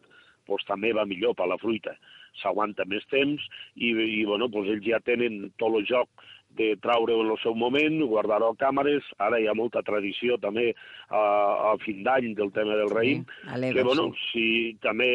doncs 0.49 0.65
també 0.67 0.93
va 0.93 1.05
millor 1.07 1.37
per 1.37 1.47
la 1.47 1.59
fruita. 1.61 1.95
S'aguanta 2.41 2.87
més 2.89 3.05
temps 3.13 3.43
i, 3.77 3.93
i 3.93 4.25
bueno, 4.25 4.49
doncs 4.49 4.71
ells 4.73 4.87
ja 4.87 4.99
tenen 5.05 5.53
tot 5.61 5.77
el 5.77 5.85
joc 5.87 6.09
de 6.57 6.77
traure-ho 6.83 7.23
en 7.25 7.31
el 7.33 7.39
seu 7.43 7.55
moment, 7.55 8.01
guardar-ho 8.09 8.51
a 8.53 8.57
càmeres, 8.61 9.03
ara 9.19 9.39
hi 9.41 9.47
ha 9.49 9.55
molta 9.57 9.81
tradició 9.83 10.37
també 10.39 10.75
a, 11.09 11.23
a 11.73 11.77
fin 11.85 12.03
d'any 12.05 12.35
del 12.37 12.51
tema 12.53 12.77
del 12.77 12.91
raïm, 12.93 13.25
alegre, 13.49 13.79
que 13.81 13.85
bueno, 13.87 14.11
sí. 14.13 14.27
si 14.33 14.47
també 14.85 15.09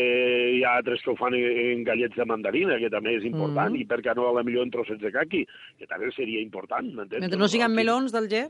hi 0.58 0.64
ha 0.66 0.76
altres 0.78 1.02
que 1.04 1.12
ho 1.12 1.16
fan 1.16 1.34
en, 1.38 1.46
en 1.78 1.84
gallets 1.86 2.16
de 2.18 2.26
mandarina, 2.26 2.80
que 2.82 2.90
també 2.90 3.16
és 3.18 3.24
important, 3.26 3.74
Mhm. 3.74 3.82
i 3.82 3.86
per 3.86 4.02
què 4.02 4.16
no 4.16 4.30
a 4.30 4.34
la 4.34 4.44
millor 4.44 4.64
en 4.66 4.72
trossets 4.72 5.02
de 5.02 5.12
caqui, 5.12 5.46
que 5.78 5.86
també 5.88 6.10
seria 6.16 6.42
important, 6.42 6.88
m'entens? 6.94 7.22
Mentre 7.22 7.38
no 7.40 7.48
siguin 7.48 7.68
Aquí- 7.68 7.76
melons 7.76 8.12
del 8.12 8.28
Ger? 8.30 8.48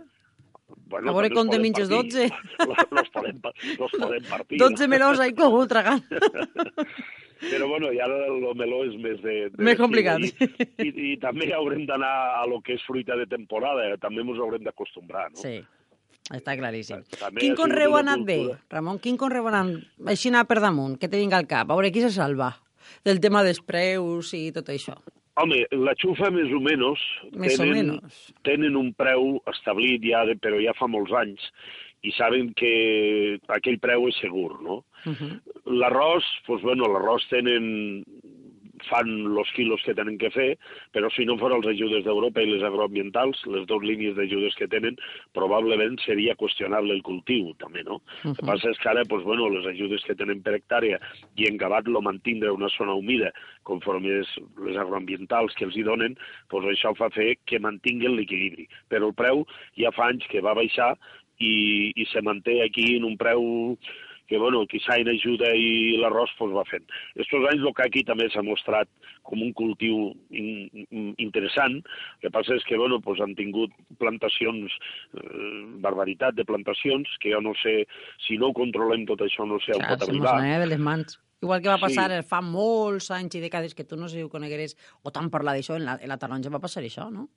Bueno, 0.88 1.10
A 1.12 1.14
veure 1.14 1.30
com 1.32 1.48
te 1.50 1.60
minges 1.60 1.88
partir. 1.90 2.30
12. 2.30 2.68
Los, 2.92 3.10
podem, 3.10 3.40
los 3.80 3.92
podem 3.92 4.24
partir. 4.30 4.58
12 4.64 4.88
melons 4.88 5.20
ahí 5.20 5.34
cogut 5.34 5.68
tragant. 5.70 6.04
Però 7.42 7.68
bueno, 7.70 7.92
i 7.94 8.00
ara 8.04 8.18
el 8.28 8.46
meló 8.58 8.84
és 8.88 8.96
més 9.02 9.18
de... 9.24 9.36
de 9.54 9.64
Més 9.64 9.78
complicat. 9.80 10.24
I, 10.26 10.52
i, 10.84 10.92
I 11.12 11.16
també 11.22 11.52
haurem 11.56 11.86
d'anar 11.90 12.14
a 12.42 12.46
lo 12.50 12.62
que 12.66 12.78
és 12.78 12.86
fruita 12.88 13.18
de 13.20 13.28
temporada, 13.30 13.90
també 14.02 14.24
ens 14.26 14.40
haurem 14.42 14.64
d'acostumbrar, 14.66 15.30
no? 15.32 15.42
Sí. 15.42 15.60
Està 16.34 16.58
claríssim. 16.60 17.06
També 17.16 17.40
Quin 17.40 17.54
conreu 17.56 17.96
ha 17.96 18.02
anat 18.04 18.26
bé. 18.28 18.40
Ramon? 18.74 18.98
Quin 19.04 19.16
conreu 19.20 19.46
ha 19.48 19.54
anat 19.62 20.10
així 20.12 20.32
anar 20.34 20.44
per 20.50 20.60
damunt? 20.64 20.98
Que 21.00 21.08
te 21.08 21.22
vinga 21.22 21.38
al 21.40 21.48
cap. 21.48 21.70
A 21.70 21.78
veure, 21.78 21.92
qui 21.96 22.04
se 22.04 22.12
salva 22.12 22.50
del 23.08 23.22
tema 23.24 23.46
dels 23.48 23.62
preus 23.64 24.34
i 24.36 24.50
tot 24.56 24.68
això? 24.74 24.98
Home, 25.38 25.62
la 25.86 25.94
xufa 26.02 26.32
més 26.34 26.50
o 26.50 26.60
menys 26.66 27.02
Més 27.38 27.60
o 27.60 27.64
tenen, 27.64 27.92
menos. 27.94 28.22
tenen 28.48 28.76
un 28.80 28.90
preu 28.98 29.36
establit 29.52 30.02
ja, 30.02 30.24
de, 30.26 30.34
però 30.42 30.58
ja 30.64 30.74
fa 30.74 30.88
molts 30.90 31.14
anys, 31.14 31.44
i 32.04 32.12
saben 32.14 32.54
que 32.58 33.40
aquell 33.48 33.80
preu 33.82 34.08
és 34.08 34.20
segur, 34.22 34.62
no? 34.62 34.84
Uh 35.06 35.14
-huh. 35.14 35.34
L'arròs, 35.66 36.26
doncs, 36.48 36.62
bueno, 36.64 36.86
l'arròs 36.86 37.28
tenen 37.30 38.04
fan 38.86 39.10
els 39.10 39.52
quilos 39.56 39.82
que 39.86 39.96
tenen 39.98 40.18
que 40.22 40.30
fer, 40.34 40.48
però 40.94 41.10
si 41.14 41.26
no 41.26 41.38
fos 41.42 41.54
els 41.54 41.68
ajudes 41.74 42.04
d'Europa 42.06 42.44
i 42.44 42.50
les 42.50 42.64
agroambientals, 42.64 43.40
les 43.54 43.66
dues 43.70 43.86
línies 43.88 44.16
d'ajudes 44.18 44.56
que 44.60 44.68
tenen, 44.68 44.98
probablement 45.38 45.98
seria 46.06 46.36
qüestionable 46.40 46.94
el 46.94 47.04
cultiu, 47.08 47.54
també, 47.58 47.84
no? 47.84 47.96
Uh 47.96 48.02
-huh. 48.02 48.30
El 48.30 48.36
que 48.36 48.46
passa 48.46 48.70
és 48.70 48.78
que 48.78 48.90
ara, 48.90 49.04
doncs, 49.04 49.24
bueno, 49.24 49.50
les 49.50 49.66
ajudes 49.66 50.04
que 50.04 50.16
tenen 50.16 50.42
per 50.42 50.54
hectàrea 50.54 51.00
i 51.36 51.48
en 51.48 51.56
acabat 51.56 51.88
lo 51.88 52.02
mantindre 52.02 52.52
una 52.52 52.70
zona 52.70 52.94
humida, 52.94 53.32
conforme 53.64 54.20
és 54.22 54.40
les 54.66 54.78
agroambientals 54.78 55.54
que 55.56 55.66
els 55.66 55.76
hi 55.76 55.84
donen, 55.84 56.18
doncs 56.50 56.68
això 56.68 56.96
fa 56.96 57.10
fer 57.10 57.38
que 57.46 57.60
mantinguen 57.60 58.16
l'equilibri. 58.16 58.68
Però 58.90 59.08
el 59.08 59.14
preu 59.14 59.46
ja 59.76 59.92
fa 59.92 60.08
anys 60.08 60.28
que 60.28 60.42
va 60.42 60.54
baixar 60.54 60.98
i, 61.40 61.94
i 61.96 62.06
se 62.12 62.22
manté 62.22 62.62
aquí 62.66 62.96
en 62.98 63.06
un 63.06 63.18
preu 63.18 63.78
que, 64.28 64.38
bueno, 64.38 64.66
quizà 64.68 64.98
en 65.00 65.08
ajuda 65.08 65.54
i 65.56 65.96
l'arròs 66.02 66.34
pues, 66.38 66.52
va 66.52 66.66
fent. 66.68 66.84
Estos 67.16 67.46
anys 67.48 67.64
el 67.64 67.74
que 67.74 67.86
aquí 67.86 68.02
també 68.04 68.28
s'ha 68.30 68.44
mostrat 68.44 68.90
com 69.24 69.40
un 69.42 69.54
cultiu 69.56 70.10
in, 70.36 70.68
in, 70.92 71.14
interessant, 71.24 71.78
el 71.80 72.26
que 72.26 72.32
passa 72.36 72.58
és 72.60 72.66
que, 72.68 72.76
bueno, 72.76 73.00
pues, 73.00 73.22
han 73.24 73.38
tingut 73.40 73.72
plantacions, 74.02 74.76
eh, 75.16 75.64
barbaritat 75.84 76.36
de 76.36 76.44
plantacions, 76.44 77.08
que 77.24 77.32
jo 77.32 77.40
no 77.42 77.56
sé, 77.64 77.86
si 78.28 78.38
no 78.38 78.52
ho 78.52 78.58
controlem 78.58 79.08
tot 79.08 79.24
això, 79.24 79.48
no 79.48 79.62
sé 79.64 79.72
on 79.78 79.86
Clar, 79.86 79.96
pot 79.96 80.06
se 80.06 80.12
mos 80.12 80.28
arribar. 80.28 80.38
anava 80.44 80.66
de 80.66 80.72
les 80.76 80.86
mans. 80.92 81.20
Igual 81.40 81.62
que 81.62 81.70
va 81.70 81.78
passar 81.80 82.10
Sí. 82.12 82.18
sí. 82.18 82.28
fa 82.28 82.42
molts 82.42 83.12
anys 83.12 83.36
i 83.38 83.42
dècades 83.42 83.76
que 83.78 83.86
tu 83.86 83.96
no 83.96 84.10
sé 84.10 84.18
si 84.18 84.24
ho 84.24 84.30
conegueres 84.30 84.76
o 85.04 85.12
tant 85.12 85.30
parlar 85.30 85.54
d'això, 85.56 85.78
en 85.78 85.86
la, 85.86 86.00
en 86.02 86.10
la 86.10 86.18
taronja 86.18 86.50
va 86.50 86.60
passar 86.60 86.84
això, 86.84 87.12
no? 87.14 87.30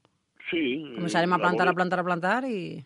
Sí. 0.50 0.80
Començarem 0.96 1.30
a 1.30 1.36
la 1.36 1.42
plantar, 1.44 1.68
a 1.68 1.74
plantar, 1.74 2.00
a 2.00 2.04
plantar 2.04 2.44
i... 2.50 2.80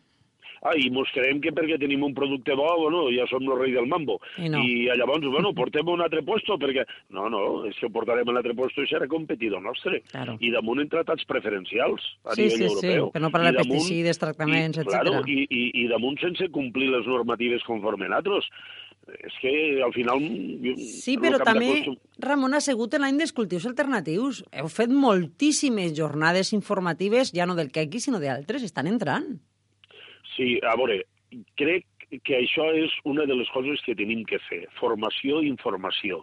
Ah, 0.65 0.73
i 0.81 0.89
mos 0.89 1.11
creiem 1.13 1.43
que 1.45 1.51
perquè 1.53 1.77
tenim 1.79 2.01
un 2.07 2.15
producte 2.17 2.55
bo, 2.57 2.65
bueno, 2.81 3.03
ja 3.13 3.27
som 3.29 3.43
el 3.45 3.59
rei 3.61 3.75
del 3.75 3.85
mambo. 3.87 4.15
I 4.41 4.49
no. 4.49 4.63
I 4.65 4.87
llavors, 4.97 5.27
bueno, 5.29 5.51
portem 5.53 5.89
un 5.93 6.01
altre 6.01 6.23
puesto, 6.25 6.57
perquè... 6.57 6.87
No, 7.13 7.27
no, 7.29 7.43
és 7.69 7.77
que 7.77 7.91
ho 7.91 7.93
portarem 7.93 8.25
a 8.27 8.33
un 8.33 8.39
altre 8.41 8.55
puesto 8.57 8.81
i 8.81 8.89
serà 8.89 9.05
competidor 9.07 9.61
nostre. 9.61 10.01
Claro. 10.09 10.39
I 10.41 10.49
damunt 10.55 10.81
en 10.81 10.89
tractats 10.89 11.27
preferencials 11.29 12.01
a 12.25 12.33
Sí, 12.33 12.47
nivell 12.47 12.57
sí, 12.57 12.65
sí, 12.65 12.87
europeu. 12.95 13.11
per 13.13 13.23
no 13.27 13.31
parlar 13.35 13.53
de 13.53 13.61
pesticides, 13.67 14.19
tractaments, 14.25 14.79
etcètera. 14.81 15.05
Claro, 15.05 15.21
i, 15.29 15.45
i, 15.45 15.63
I 15.85 15.87
damunt 15.93 16.17
sense 16.25 16.49
complir 16.51 16.89
les 16.97 17.05
normatives 17.13 17.63
conforme 17.69 18.09
nosaltres. 18.09 18.49
És 19.21 19.35
que 19.43 19.53
al 19.85 19.93
final... 19.93 20.17
Sí, 20.81 21.19
però 21.21 21.37
que 21.37 21.45
també, 21.45 21.67
d'acostum- 21.75 22.25
Ramon, 22.25 22.55
ha 22.57 22.61
sigut 22.65 22.97
l'any 22.97 23.19
dels 23.21 23.37
cultius 23.37 23.67
alternatius. 23.69 24.41
Heu 24.57 24.73
fet 24.73 24.89
moltíssimes 24.89 25.93
jornades 25.93 26.55
informatives, 26.57 27.35
ja 27.37 27.45
no 27.45 27.53
del 27.59 27.69
quequi, 27.69 28.01
sinó 28.01 28.17
d'altres, 28.23 28.65
estan 28.65 28.89
entrant. 28.89 29.35
Sí, 30.35 30.59
a 30.67 30.75
veure, 30.81 31.03
crec 31.59 31.87
que 32.27 32.37
això 32.39 32.69
és 32.77 32.93
una 33.09 33.25
de 33.27 33.35
les 33.39 33.49
coses 33.55 33.81
que 33.87 33.97
tenim 33.99 34.23
que 34.29 34.39
fer, 34.49 34.65
formació 34.79 35.41
i 35.43 35.51
informació. 35.51 36.23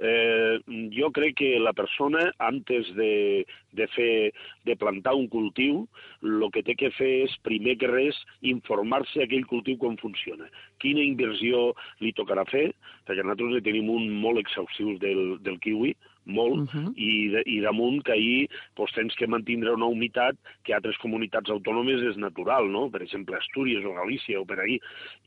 Eh, 0.00 0.56
jo 0.96 1.10
crec 1.12 1.34
que 1.36 1.48
la 1.60 1.74
persona, 1.76 2.30
antes 2.40 2.88
de, 2.96 3.44
de, 3.76 3.86
fer, 3.92 4.32
de 4.64 4.76
plantar 4.80 5.12
un 5.18 5.26
cultiu, 5.28 5.82
el 6.24 6.46
que 6.54 6.62
té 6.64 6.74
que 6.78 6.88
fer 6.96 7.10
és, 7.26 7.34
primer 7.44 7.76
que 7.80 7.90
res, 7.90 8.16
informar-se 8.54 9.26
aquell 9.26 9.44
cultiu 9.50 9.76
com 9.82 9.98
funciona. 10.00 10.48
Quina 10.80 11.04
inversió 11.04 11.74
li 12.00 12.14
tocarà 12.16 12.46
fer, 12.48 12.70
perquè 13.04 13.26
nosaltres 13.26 13.66
tenim 13.66 13.92
un 13.92 14.08
molt 14.24 14.40
exhaustiu 14.40 14.96
del, 15.04 15.36
del 15.44 15.60
kiwi, 15.60 15.92
molt, 16.30 16.60
Uh 16.60 16.66
-huh. 16.72 16.92
i, 16.96 17.28
de, 17.28 17.42
i 17.46 17.60
damunt 17.60 18.02
que 18.04 18.12
ahir 18.12 18.48
doncs, 18.76 18.92
tens 18.94 19.14
que 19.16 19.26
mantindre 19.26 19.72
una 19.74 19.86
humitat 19.86 20.36
que 20.64 20.72
a 20.72 20.76
altres 20.76 20.96
comunitats 20.98 21.50
autònomes 21.50 22.02
és 22.10 22.16
natural, 22.16 22.68
no? 22.70 22.88
per 22.90 23.02
exemple 23.02 23.36
Astúries 23.36 23.84
o 23.84 23.92
Galícia 23.94 24.40
o 24.40 24.44
per 24.46 24.60
ahí, 24.60 24.78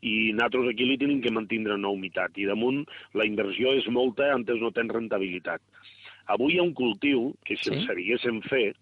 i 0.01 0.31
nosaltres 0.33 0.69
aquí 0.73 0.85
li 0.85 0.97
tenim 0.97 1.21
que 1.21 1.31
mantindre 1.31 1.73
una 1.75 1.89
humitat, 1.89 2.37
i 2.37 2.45
damunt 2.45 2.85
la 3.13 3.25
inversió 3.25 3.73
és 3.73 3.87
molta, 3.87 4.33
antes 4.33 4.59
no 4.59 4.71
tens 4.71 4.91
rentabilitat. 4.91 5.61
Avui 6.27 6.53
hi 6.53 6.59
ha 6.59 6.63
un 6.63 6.73
cultiu 6.73 7.33
que 7.43 7.55
si 7.57 7.63
Sí. 7.69 7.75
el 7.75 7.85
sabiguéssim 7.87 8.41
fer, 8.43 8.75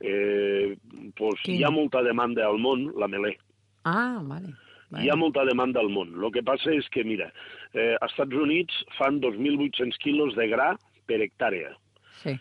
eh, 0.00 0.76
doncs 1.18 1.40
Quin? 1.42 1.56
hi 1.56 1.64
ha 1.64 1.70
molta 1.70 2.02
demanda 2.02 2.46
al 2.46 2.58
món, 2.58 2.92
la 2.96 3.08
melé. 3.08 3.36
Ah, 3.84 4.20
vale. 4.22 4.54
vale. 4.90 5.04
Hi 5.04 5.10
ha 5.10 5.16
molta 5.16 5.44
demanda 5.44 5.80
al 5.80 5.88
món. 5.88 6.14
El 6.22 6.30
que 6.30 6.42
passa 6.42 6.70
és 6.72 6.88
que, 6.88 7.02
mira, 7.04 7.32
eh, 7.74 7.96
als 8.00 8.12
Estats 8.12 8.34
Units 8.34 8.84
fan 8.98 9.20
2.800 9.20 9.98
quilos 9.98 10.34
de 10.36 10.46
gra 10.48 10.76
per 11.06 11.20
hectàrea. 11.24 11.74
Sí. 12.22 12.36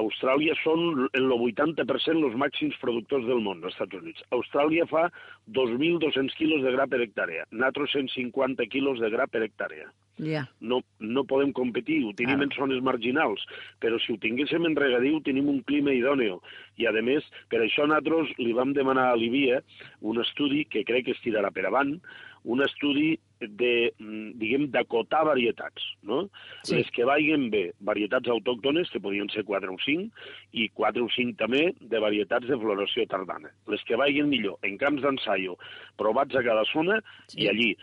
Austràlia 0.00 0.54
són 0.62 1.02
en 1.12 1.26
el 1.26 1.32
80% 1.36 2.24
els 2.24 2.36
màxims 2.40 2.78
productors 2.80 3.26
del 3.28 3.42
món, 3.44 3.58
als 3.60 3.74
Estats 3.74 3.98
Units. 3.98 4.22
Austràlia 4.32 4.86
fa 4.88 5.10
2.200 5.52 6.32
quilos 6.38 6.62
de 6.64 6.72
gra 6.72 6.86
per 6.88 7.02
hectàrea, 7.04 7.44
nosaltres 7.50 7.92
150 7.98 8.64
quilos 8.72 9.02
de 9.04 9.10
gra 9.12 9.26
per 9.28 9.42
hectàrea. 9.44 9.90
Ja. 10.22 10.46
No, 10.60 10.80
no 11.00 11.24
podem 11.28 11.52
competir, 11.52 12.02
ho 12.06 12.12
tenim 12.16 12.38
Claro. 12.40 12.48
en 12.48 12.56
zones 12.56 12.82
marginals, 12.84 13.44
però 13.80 14.00
si 14.00 14.12
ho 14.12 14.18
tinguéssim 14.20 14.64
en 14.64 14.76
regadiu 14.76 15.20
tenim 15.20 15.48
un 15.48 15.62
clima 15.62 15.92
idòneo. 15.92 16.40
I, 16.78 16.86
a 16.86 16.92
més, 17.02 17.24
per 17.50 17.60
això 17.60 17.84
nosaltres 17.86 18.32
li 18.38 18.52
vam 18.52 18.72
demanar 18.72 19.10
a 19.12 19.16
Livia 19.16 19.62
un 20.00 20.20
estudi 20.20 20.64
que 20.64 20.84
crec 20.84 21.04
que 21.04 21.12
es 21.12 21.20
tirarà 21.20 21.50
per 21.52 21.66
avant, 21.66 21.98
un 22.44 22.62
estudi 22.62 23.18
de, 23.40 23.92
mm, 23.98 24.38
diguem, 24.38 24.66
d'acotar 24.70 25.24
varietats, 25.26 25.82
no? 26.02 26.28
Sí. 26.62 26.76
Les 26.76 26.90
que 26.90 27.04
vagin 27.04 27.48
bé, 27.50 27.72
varietats 27.80 28.28
autòctones, 28.28 28.90
que 28.90 29.00
podien 29.00 29.28
ser 29.30 29.44
4 29.44 29.72
o 29.74 29.78
5, 29.78 30.10
i 30.52 30.68
4 30.70 31.04
o 31.04 31.08
5 31.10 31.36
també 31.38 31.74
de 31.80 31.98
varietats 31.98 32.46
de 32.46 32.56
floració 32.58 33.06
tardana. 33.06 33.50
Les 33.68 33.82
que 33.84 33.96
vagin 33.96 34.28
millor, 34.28 34.58
en 34.62 34.78
camps 34.78 35.02
d'ensaio, 35.02 35.56
provats 35.96 36.34
a 36.36 36.42
cada 36.42 36.64
zona, 36.72 37.00
Sí. 37.28 37.42
i 37.42 37.48
allí. 37.48 37.76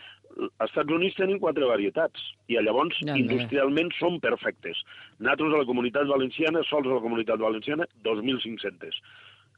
Als 0.60 0.70
Estats 0.70 0.92
Units 0.92 1.16
tenen 1.16 1.40
quatre 1.40 1.64
varietats, 1.66 2.20
i 2.48 2.54
llavors 2.54 2.96
Ja, 3.00 3.12
ja. 3.14 3.18
industrialment 3.18 3.90
són 3.98 4.20
perfectes. 4.20 4.78
Nosaltres 5.18 5.54
a 5.54 5.58
la 5.58 5.64
comunitat 5.66 6.06
valenciana, 6.06 6.62
sols 6.64 6.86
a 6.86 6.94
la 6.94 7.00
comunitat 7.00 7.38
valenciana, 7.38 7.84
2.500. 8.04 9.00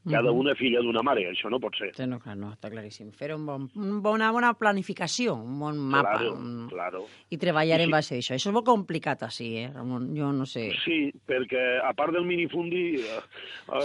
Cada 0.09 0.31
una 0.35 0.53
filla 0.55 0.81
d'una 0.83 1.01
mare, 1.01 1.21
això 1.31 1.49
no 1.49 1.59
pot 1.63 1.77
ser. 1.79 1.91
Sí, 1.95 2.05
no, 2.07 2.17
clar, 2.19 2.35
no, 2.35 2.49
està 2.51 2.69
claríssim. 2.69 3.11
Fer 3.15 3.33
un 3.35 3.45
bon, 3.47 3.69
un 3.79 4.01
bona, 4.03 4.31
bona 4.35 4.53
planificació, 4.53 5.35
un 5.35 5.59
bon 5.59 5.77
mapa. 5.79 6.17
Claro, 6.17 6.33
un- 6.35 6.67
claro. 6.69 7.05
I 7.29 7.37
treballar 7.37 7.79
I 7.79 7.83
en 7.83 7.87
sí. 7.89 7.91
base 7.93 8.15
a 8.15 8.17
això. 8.19 8.35
Això 8.35 8.49
és 8.49 8.53
molt 8.53 8.65
complicat, 8.65 9.23
així, 9.23 9.55
eh, 9.57 9.69
Ramon? 9.73 10.09
Jo 10.17 10.31
no 10.33 10.45
sé. 10.45 10.71
Sí, 10.83 11.11
perquè 11.25 11.79
a 11.83 11.93
part 11.93 12.11
del 12.13 12.25
minifundi... 12.25 12.95
Eh, 12.99 13.21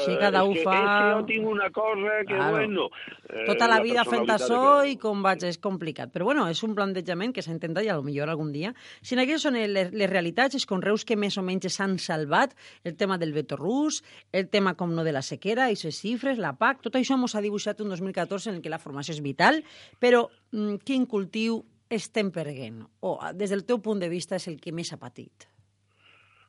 Sí, 0.05 0.11
eh, 0.13 0.19
cada 0.19 0.43
és 0.43 0.49
u 0.51 0.53
que, 0.55 0.63
fa- 0.65 0.75
És 0.75 0.89
que 0.89 1.13
jo 1.21 1.25
tinc 1.29 1.47
una 1.47 1.71
cosa 1.71 2.17
que, 2.27 2.35
Claro. 2.35 2.51
bueno... 2.57 2.89
Eh, 3.29 3.45
Tota 3.47 3.69
la 3.69 3.81
vida 3.81 4.05
fent 4.05 4.25
això 4.27 4.49
cada 4.59 4.87
i 4.89 4.93
un. 4.97 4.99
com 4.99 5.23
vaig, 5.23 5.43
és 5.45 5.59
complicat. 5.59 6.11
Però 6.13 6.25
bueno, 6.25 6.49
és 6.49 6.63
un 6.65 6.75
plantejament 6.75 7.33
que 7.33 7.43
s'ha 7.43 7.53
intentat 7.53 7.85
i 7.85 7.93
millor 8.03 8.29
algun 8.29 8.51
dia. 8.53 8.75
Si 9.03 9.15
en 9.15 9.21
aquestes 9.21 9.43
són 9.43 9.55
les, 9.55 9.93
les 9.93 10.11
realitats, 10.11 10.55
els 10.55 10.67
conreus 10.67 11.05
que 11.05 11.17
més 11.17 11.37
o 11.39 11.43
menys 11.43 11.69
s'han 11.73 11.99
salvat, 11.99 12.55
el 12.85 12.97
tema 12.97 13.19
del 13.19 13.33
veto 13.33 13.57
rus, 13.57 14.03
el 14.33 14.49
tema 14.49 14.75
com 14.75 14.95
no 14.95 15.05
de 15.05 15.13
la 15.13 15.23
sequera, 15.23 15.67
aquestes 15.67 16.05
xifres, 16.09 16.41
la 16.43 16.55
PAC, 16.59 16.83
tot 16.89 16.97
això 16.99 17.19
ens 17.19 17.37
ha 17.37 17.45
dibuixat 17.45 17.85
un 17.85 17.93
2014 17.95 18.51
en 18.51 18.59
el 18.59 18.65
que 18.65 18.73
la 18.73 18.81
formació 18.83 19.15
és 19.17 19.23
vital, 19.25 19.63
però 20.01 20.25
mm, 20.53 20.81
quin 20.89 21.07
cultiu 21.07 21.63
estem 21.89 22.33
perdent? 22.33 22.83
O 23.05 23.19
des 23.37 23.55
del 23.55 23.65
teu 23.69 23.81
punt 23.85 24.01
de 24.01 24.11
vista 24.13 24.37
és 24.37 24.49
el 24.51 24.59
que 24.61 24.75
més 24.75 24.93
ha 24.93 25.01
patit? 25.01 25.49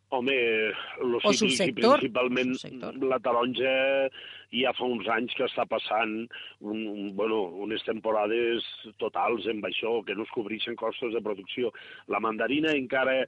Home, 0.10 0.34
lo 1.06 1.20
O 1.22 1.32
cítric 1.38 1.70
i 1.70 1.74
principalment 1.78 2.56
la 3.06 3.20
taronja 3.22 3.74
ja 4.50 4.72
fa 4.74 4.88
uns 4.90 5.06
anys 5.14 5.36
que 5.38 5.46
està 5.46 5.68
passant 5.70 6.16
un, 6.66 6.80
un, 6.80 7.12
bueno, 7.20 7.44
unes 7.66 7.86
temporades 7.86 8.66
totals 8.98 9.46
amb 9.54 9.68
això, 9.70 10.00
que 10.08 10.18
no 10.18 10.26
es 10.26 10.34
cobreixen 10.34 10.80
costos 10.80 11.14
de 11.14 11.22
producció. 11.22 11.70
La 12.10 12.22
mandarina 12.26 12.74
encara 12.74 13.20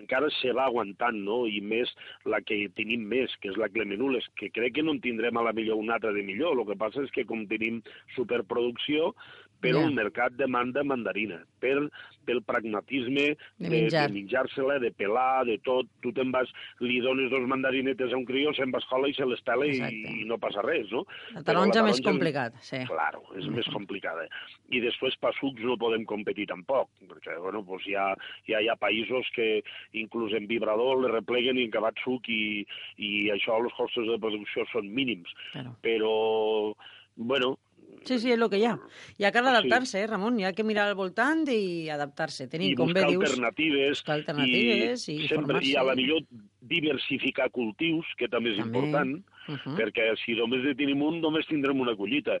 encara 0.00 0.30
se 0.40 0.52
va 0.56 0.66
aguantant, 0.68 1.18
no? 1.26 1.44
I 1.46 1.60
més 1.64 1.90
la 2.30 2.40
que 2.44 2.58
tenim 2.78 3.06
més, 3.10 3.32
que 3.40 3.52
és 3.52 3.58
la 3.60 3.70
Clemenules, 3.72 4.26
que 4.40 4.50
crec 4.54 4.78
que 4.78 4.84
no 4.86 4.96
en 4.96 5.02
tindrem 5.04 5.38
a 5.38 5.46
la 5.46 5.54
millor 5.56 5.80
una 5.80 5.98
altra 5.98 6.12
de 6.16 6.24
millor. 6.26 6.58
El 6.58 6.66
que 6.70 6.78
passa 6.80 7.04
és 7.04 7.12
que 7.14 7.26
com 7.28 7.46
tenim 7.50 7.80
superproducció, 8.16 9.12
però 9.60 9.80
Ja. 9.80 9.86
el 9.88 9.94
mercat 9.94 10.32
demanda 10.36 10.82
mandarina 10.84 11.38
per, 11.60 11.88
pel 12.24 12.42
pragmatisme 12.44 13.36
De 13.58 13.68
de, 13.68 13.70
menjar. 13.70 14.08
de 14.08 14.14
menjar-se-la, 14.14 14.78
de 14.78 14.90
pelar, 14.92 15.44
de 15.46 15.58
tot. 15.64 15.86
Tu 16.02 16.12
te'n 16.12 16.30
vas, 16.32 16.48
li 16.80 17.00
dones 17.00 17.30
dos 17.30 17.46
mandarinetes 17.48 18.12
a 18.12 18.16
un 18.16 18.24
crió, 18.24 18.52
se'n 18.54 18.72
va 18.72 18.78
a 18.78 18.84
escola 18.84 19.08
i 19.08 19.14
se 19.14 19.24
les 19.26 19.40
pela 19.44 19.66
i, 19.66 19.76
i 20.22 20.24
no 20.24 20.38
passa 20.38 20.62
res, 20.62 20.90
no? 20.92 21.04
La 21.34 21.42
taronja 21.42 21.82
més 21.84 22.00
taronja- 22.00 22.10
complicat, 22.10 22.54
sí. 22.60 22.80
Claro, 22.88 23.22
és 23.36 23.46
més 23.48 23.66
complicada. 23.72 24.26
I 24.70 24.80
després 24.80 25.16
per 25.20 25.32
sucs 25.40 25.60
no 25.62 25.76
podem 25.80 26.04
competir 26.04 26.46
tampoc, 26.46 26.88
perquè 27.08 27.38
bueno, 27.40 27.64
pues 27.64 27.86
hi, 27.86 27.94
ha, 27.94 28.14
hi, 28.46 28.54
ha, 28.54 28.60
hi 28.60 28.68
ha 28.68 28.76
països 28.76 29.28
que 29.34 29.62
inclús 29.92 30.32
en 30.32 30.46
vibrador 30.46 31.00
le 31.02 31.08
repleguen 31.12 31.58
i 31.58 31.64
en 31.64 31.68
acabat 31.72 31.94
suc 32.04 32.28
i, 32.28 32.66
i 32.98 33.30
això 33.30 33.56
els 33.62 33.72
costos 33.76 34.06
de 34.08 34.18
producció 34.18 34.64
són 34.72 34.88
mínims. 34.92 35.28
Claro. 35.52 35.76
Però, 35.82 36.74
bueno, 37.16 37.58
Sí, 38.04 38.18
sí, 38.20 38.30
és 38.32 38.38
el 38.40 38.48
que 38.52 38.58
hi 38.60 38.66
ha. 38.68 38.74
I 39.18 39.24
a 39.24 39.32
cal 39.32 39.46
adaptar-se, 39.48 40.02
eh, 40.02 40.06
Ramon? 40.10 40.38
Hi 40.40 40.44
ha 40.48 40.52
que 40.52 40.64
mirar 40.64 40.88
al 40.90 40.96
voltant 40.98 41.44
i 41.48 41.88
adaptar-se. 41.90 42.46
Tenir, 42.52 42.72
I 42.72 42.78
com 42.78 42.92
bé 42.92 43.04
dius, 43.08 43.24
alternatives. 43.24 43.98
buscar 43.98 44.18
alternatives 44.20 45.08
i, 45.08 45.16
i 45.24 45.28
sempre, 45.28 45.62
I 45.64 45.74
a 45.80 45.84
la 45.88 45.94
millor 45.96 46.20
diversificar 46.60 47.50
cultius, 47.50 48.06
que 48.18 48.28
també 48.28 48.52
és 48.54 48.60
També. 48.60 48.78
important, 48.78 49.16
Uh 49.46 49.54
-huh. 49.54 49.76
perquè 49.76 50.14
si 50.24 50.32
només 50.32 50.64
en 50.64 50.76
tenim 50.76 51.02
un, 51.02 51.20
només 51.20 51.46
tindrem 51.46 51.80
una 51.80 51.96
collita. 51.96 52.38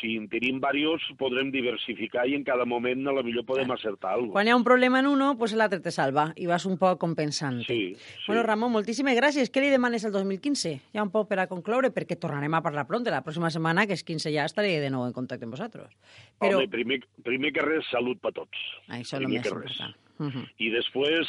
Si 0.00 0.16
en 0.16 0.28
tenim 0.28 0.60
diversos, 0.60 1.16
podrem 1.18 1.50
diversificar 1.50 2.26
i 2.28 2.34
en 2.34 2.44
cada 2.44 2.64
moment 2.64 3.06
a 3.08 3.12
la 3.12 3.22
millor 3.22 3.44
podem 3.44 3.70
acertar 3.70 4.12
alguna 4.12 4.32
Quan 4.32 4.46
hi 4.46 4.50
ha 4.50 4.56
un 4.56 4.64
problema 4.64 5.00
en 5.00 5.06
uno, 5.06 5.36
pues 5.38 5.54
l'altre 5.54 5.80
te 5.80 5.90
salva 5.90 6.32
i 6.36 6.46
vas 6.46 6.64
un 6.66 6.78
poc 6.78 6.98
compensant. 6.98 7.62
Sí, 7.66 7.94
sí. 7.96 8.26
Bueno, 8.26 8.42
Ramon, 8.42 8.72
moltíssimes 8.72 9.16
gràcies. 9.16 9.50
Què 9.50 9.60
li 9.60 9.70
demanes 9.70 10.04
al 10.04 10.12
2015? 10.12 10.80
Ja 10.94 11.02
un 11.02 11.10
poc 11.10 11.28
per 11.28 11.40
a 11.40 11.46
concloure, 11.46 11.90
perquè 11.90 12.18
tornarem 12.20 12.54
a 12.54 12.62
parlar 12.62 12.86
pront. 12.86 13.04
La 13.04 13.22
pròxima 13.22 13.50
setmana, 13.50 13.86
que 13.86 13.92
és 13.92 14.04
15 14.04 14.32
ja, 14.32 14.46
estaré 14.48 14.78
de 14.80 14.88
nou 14.90 15.04
en 15.04 15.12
contacte 15.12 15.44
amb 15.44 15.52
vosaltres. 15.52 15.92
Però 16.40 16.56
Home, 16.56 16.70
primer, 16.72 17.02
primer 17.22 17.52
que 17.52 17.62
res, 17.62 17.84
salut 17.90 18.20
per 18.20 18.32
tots. 18.32 18.56
això 18.88 19.18
és 19.18 19.20
el 19.20 19.28
més 19.28 19.44
important. 19.44 19.94
Uh 20.18 20.30
-huh. 20.30 20.48
I 20.58 20.70
després, 20.70 21.28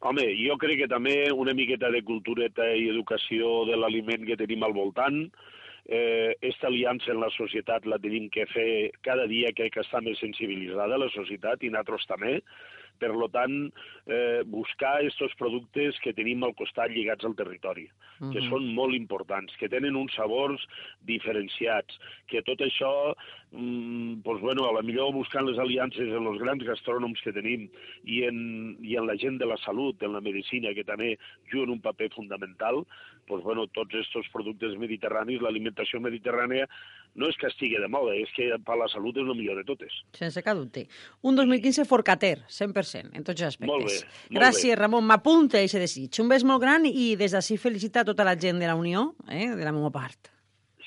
home, 0.00 0.24
jo 0.38 0.56
crec 0.60 0.84
que 0.84 0.90
també 0.90 1.16
una 1.34 1.54
miqueta 1.56 1.90
de 1.90 2.02
cultureta 2.06 2.66
i 2.76 2.88
educació 2.92 3.64
de 3.68 3.78
l'aliment 3.78 4.26
que 4.28 4.38
tenim 4.38 4.62
al 4.64 4.76
voltant, 4.76 5.24
eh, 5.88 6.36
esta 6.40 6.68
aliança 6.68 7.10
en 7.12 7.20
la 7.20 7.30
societat 7.34 7.86
la 7.86 7.98
tenim 7.98 8.28
que 8.30 8.46
fer 8.52 8.92
cada 9.02 9.26
dia, 9.26 9.54
crec 9.56 9.74
que 9.74 9.84
està 9.86 10.02
més 10.04 10.20
sensibilitzada 10.20 11.00
la 11.00 11.10
societat 11.14 11.64
i 11.64 11.72
nosaltres 11.72 12.06
també, 12.10 12.36
per 12.98 13.10
lo 13.14 13.28
tant, 13.32 13.72
eh, 14.06 14.42
buscar 14.46 14.98
aquests 14.98 15.36
productes 15.38 15.98
que 16.04 16.12
tenim 16.16 16.42
al 16.44 16.54
costat 16.58 16.90
lligats 16.90 17.24
al 17.24 17.36
territori, 17.38 17.88
que 18.18 18.40
Mhm. 18.40 18.48
són 18.50 18.74
molt 18.74 18.94
importants, 18.94 19.54
que 19.58 19.68
tenen 19.68 19.96
uns 19.96 20.14
sabors 20.14 20.60
diferenciats, 21.06 21.98
que 22.26 22.42
tot 22.42 22.58
això, 22.58 23.14
mm, 23.52 24.22
doncs, 24.22 24.40
bueno, 24.40 24.68
a 24.68 24.72
la 24.72 24.82
millor 24.82 25.12
buscant 25.12 25.46
les 25.46 25.58
aliances 25.58 26.08
en 26.08 26.26
els 26.26 26.38
grans 26.38 26.62
gastrònoms 26.62 27.22
que 27.22 27.32
tenim 27.32 27.68
i 28.04 28.24
en, 28.24 28.76
i 28.82 28.96
en 28.96 29.06
la 29.06 29.16
gent 29.16 29.38
de 29.38 29.46
la 29.46 29.56
salut, 29.58 30.02
en 30.02 30.12
la 30.12 30.20
medicina, 30.20 30.74
que 30.74 30.84
també 30.84 31.16
juguen 31.50 31.70
un 31.70 31.80
paper 31.80 32.10
fundamental, 32.10 32.84
doncs, 33.28 33.44
bueno, 33.44 33.66
tots 33.68 33.94
aquests 33.94 34.30
productes 34.32 34.76
mediterranis, 34.76 35.40
l'alimentació 35.40 36.00
mediterrània, 36.00 36.66
no 37.18 37.28
és 37.28 37.36
que 37.38 37.50
estigui 37.50 37.80
de 37.82 37.90
moda, 37.90 38.14
és 38.16 38.30
que 38.36 38.48
per 38.64 38.78
la 38.78 38.88
salut 38.92 39.18
és 39.18 39.26
el 39.26 39.36
millor 39.36 39.58
de 39.58 39.66
totes. 39.68 39.98
Sense 40.16 40.42
cap 40.46 40.56
dubte. 40.58 40.86
Un 41.26 41.36
2015 41.38 41.84
forcater, 41.88 42.36
100%, 42.46 43.12
en 43.18 43.26
tots 43.26 43.42
els 43.42 43.50
aspectes. 43.52 43.74
Molt 43.74 43.90
bé, 43.90 43.98
molt 43.98 44.40
Gràcies, 44.40 44.72
bé. 44.72 44.80
Ramon. 44.80 45.06
M'apunta 45.08 45.60
aquest 45.60 45.82
desig. 45.82 46.22
Un 46.22 46.30
bes 46.30 46.46
molt 46.46 46.62
gran 46.62 46.86
i 46.88 47.12
des 47.18 47.34
d'ací 47.34 47.58
felicitar 47.60 48.06
tota 48.08 48.26
la 48.26 48.38
gent 48.38 48.62
de 48.62 48.70
la 48.70 48.78
Unió, 48.78 49.12
eh, 49.28 49.48
de 49.50 49.64
la 49.64 49.74
meva 49.74 49.90
part. 49.94 50.30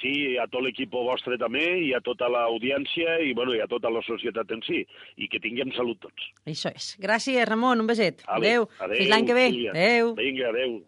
Sí, 0.01 0.35
a 0.41 0.47
tot 0.49 0.63
l'equip 0.65 0.95
vostre 0.95 1.37
també, 1.37 1.65
i 1.85 1.91
a 1.93 1.99
tota 2.01 2.25
l'audiència, 2.31 3.19
i, 3.21 3.35
bueno, 3.37 3.53
i 3.53 3.61
a 3.61 3.67
tota 3.69 3.91
la 3.93 4.01
societat 4.01 4.49
en 4.55 4.63
si, 4.65 4.81
i 5.21 5.27
que 5.29 5.41
tinguem 5.43 5.69
salut 5.75 5.99
tots. 6.01 6.31
Això 6.49 6.71
és. 6.73 6.95
Gràcies, 7.01 7.45
Ramon. 7.45 7.83
Un 7.83 7.91
beset. 7.91 8.23
Adéu. 8.25 8.65
adéu, 8.79 8.97
Fins 8.97 9.11
l'any 9.13 9.27
que 9.29 9.37
ve. 9.37 9.45
Adéu. 9.75 10.15
Vinga, 10.17 10.49
adéu. 10.49 10.79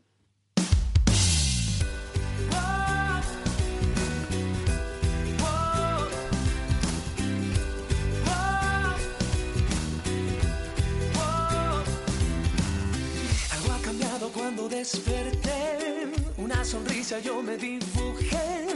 Desperté, 14.84 16.12
una 16.38 16.66
sonrisa 16.66 17.18
yo 17.20 17.42
me 17.42 17.56
dibujé 17.56 18.68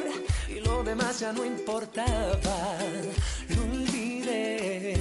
y 0.47 0.61
lo 0.61 0.81
demás 0.81 1.19
ya 1.19 1.33
no 1.33 1.43
importaba, 1.43 2.77
lo 3.49 3.61
olvidé. 3.63 4.95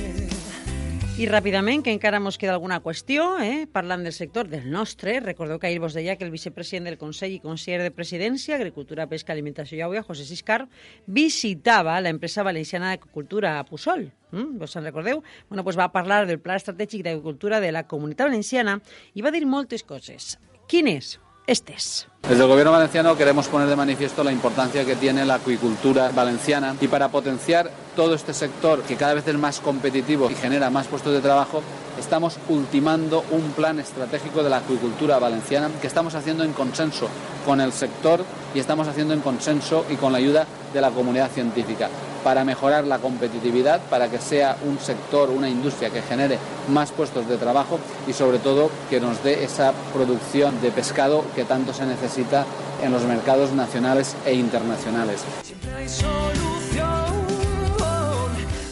I 1.17 1.29
ràpidament, 1.31 1.85
que 1.85 1.93
encara 1.95 2.19
mos 2.21 2.37
queda 2.37 2.53
alguna 2.53 2.81
qüestió, 2.83 3.39
eh? 3.41 3.69
parlant 3.73 4.03
del 4.05 4.13
sector 4.13 4.51
del 4.51 4.67
nostre, 4.69 5.21
recordeu 5.23 5.61
que 5.63 5.69
ahir 5.69 5.79
vos 5.81 5.95
deia 5.95 6.17
que 6.19 6.27
el 6.27 6.33
vicepresident 6.35 6.91
del 6.91 6.99
Consell 6.99 7.37
i 7.37 7.39
conseller 7.41 7.87
de 7.87 7.95
Presidència, 7.95 8.59
Agricultura, 8.59 9.07
Pesca, 9.07 9.33
Alimentació 9.33 9.79
i 9.79 9.85
Aigua, 9.87 10.03
José 10.05 10.27
Siscar, 10.27 10.67
visitava 11.07 11.95
l'empresa 12.03 12.43
valenciana 12.43 12.91
d'agricultura 12.91 13.61
a 13.61 13.63
Pusol. 13.65 14.11
Mm? 14.35 14.59
Vos 14.59 14.75
en 14.75 14.91
recordeu? 14.91 15.23
Bueno, 15.49 15.63
pues 15.63 15.79
va 15.79 15.87
parlar 15.95 16.27
del 16.27 16.43
Pla 16.43 16.59
Estratègic 16.59 17.07
d'Agricultura 17.07 17.63
de 17.63 17.71
la 17.71 17.87
Comunitat 17.87 18.27
Valenciana 18.27 18.81
i 19.15 19.23
va 19.23 19.33
dir 19.33 19.47
moltes 19.47 19.87
coses. 19.87 20.35
Quines? 20.67 21.21
Estes. 21.47 22.09
Desde 22.23 22.43
el 22.43 22.49
Gobierno 22.49 22.73
valenciano 22.73 23.17
queremos 23.17 23.47
poner 23.47 23.69
de 23.69 23.77
manifiesto 23.77 24.25
la 24.25 24.33
importancia 24.33 24.85
que 24.85 24.97
tiene 24.97 25.25
la 25.25 25.35
acuicultura 25.35 26.11
valenciana 26.11 26.75
y 26.81 26.89
para 26.89 27.09
potenciar 27.09 27.71
todo 27.95 28.15
este 28.15 28.35
sector 28.35 28.83
que 28.83 28.97
cada 28.97 29.15
vez 29.15 29.29
es 29.29 29.39
más 29.39 29.61
competitivo 29.61 30.29
y 30.29 30.35
genera 30.35 30.69
más 30.71 30.89
puestos 30.89 31.13
de 31.13 31.21
trabajo, 31.21 31.63
estamos 32.01 32.37
ultimando 32.49 33.25
un 33.31 33.53
plan 33.53 33.79
estratégico 33.79 34.43
de 34.43 34.51
la 34.51 34.57
acuicultura 34.57 35.21
valenciana 35.21 35.71
que 35.81 35.87
estamos 35.87 36.17
haciendo 36.17 36.43
en 36.43 36.53
consenso 36.53 37.09
con 37.45 37.61
el 37.61 37.73
sector 37.73 38.25
y 38.53 38.59
estamos 38.59 38.89
haciendo 38.89 39.15
en 39.15 39.21
consenso 39.21 39.87
y 39.89 39.95
con 39.95 40.11
la 40.11 40.19
ayuda 40.19 40.49
de 40.75 40.81
la 40.81 40.91
comunidad 40.91 41.31
científica 41.31 41.89
para 42.27 42.45
mejorar 42.45 42.83
la 42.83 42.99
competitividad, 42.99 43.81
para 43.83 44.11
que 44.11 44.19
sea 44.19 44.57
un 44.67 44.81
sector, 44.81 45.31
una 45.31 45.49
industria 45.49 45.91
que 45.91 46.03
genere 46.03 46.41
más 46.69 46.91
puestos 46.91 47.29
de 47.29 47.37
trabajo 47.37 47.79
y 48.09 48.15
sobre 48.15 48.41
todo 48.41 48.69
que 48.91 48.99
nos 48.99 49.23
dé 49.23 49.45
esa 49.45 49.73
producción 49.95 50.61
de 50.61 50.73
pescado 50.73 51.25
que 51.37 51.45
tanto 51.45 51.73
se 51.73 51.87
necesita 51.87 52.45
en 52.83 52.91
los 52.91 53.05
mercados 53.05 53.53
nacionales 53.53 54.17
e 54.27 54.35
internacionales. 54.35 55.21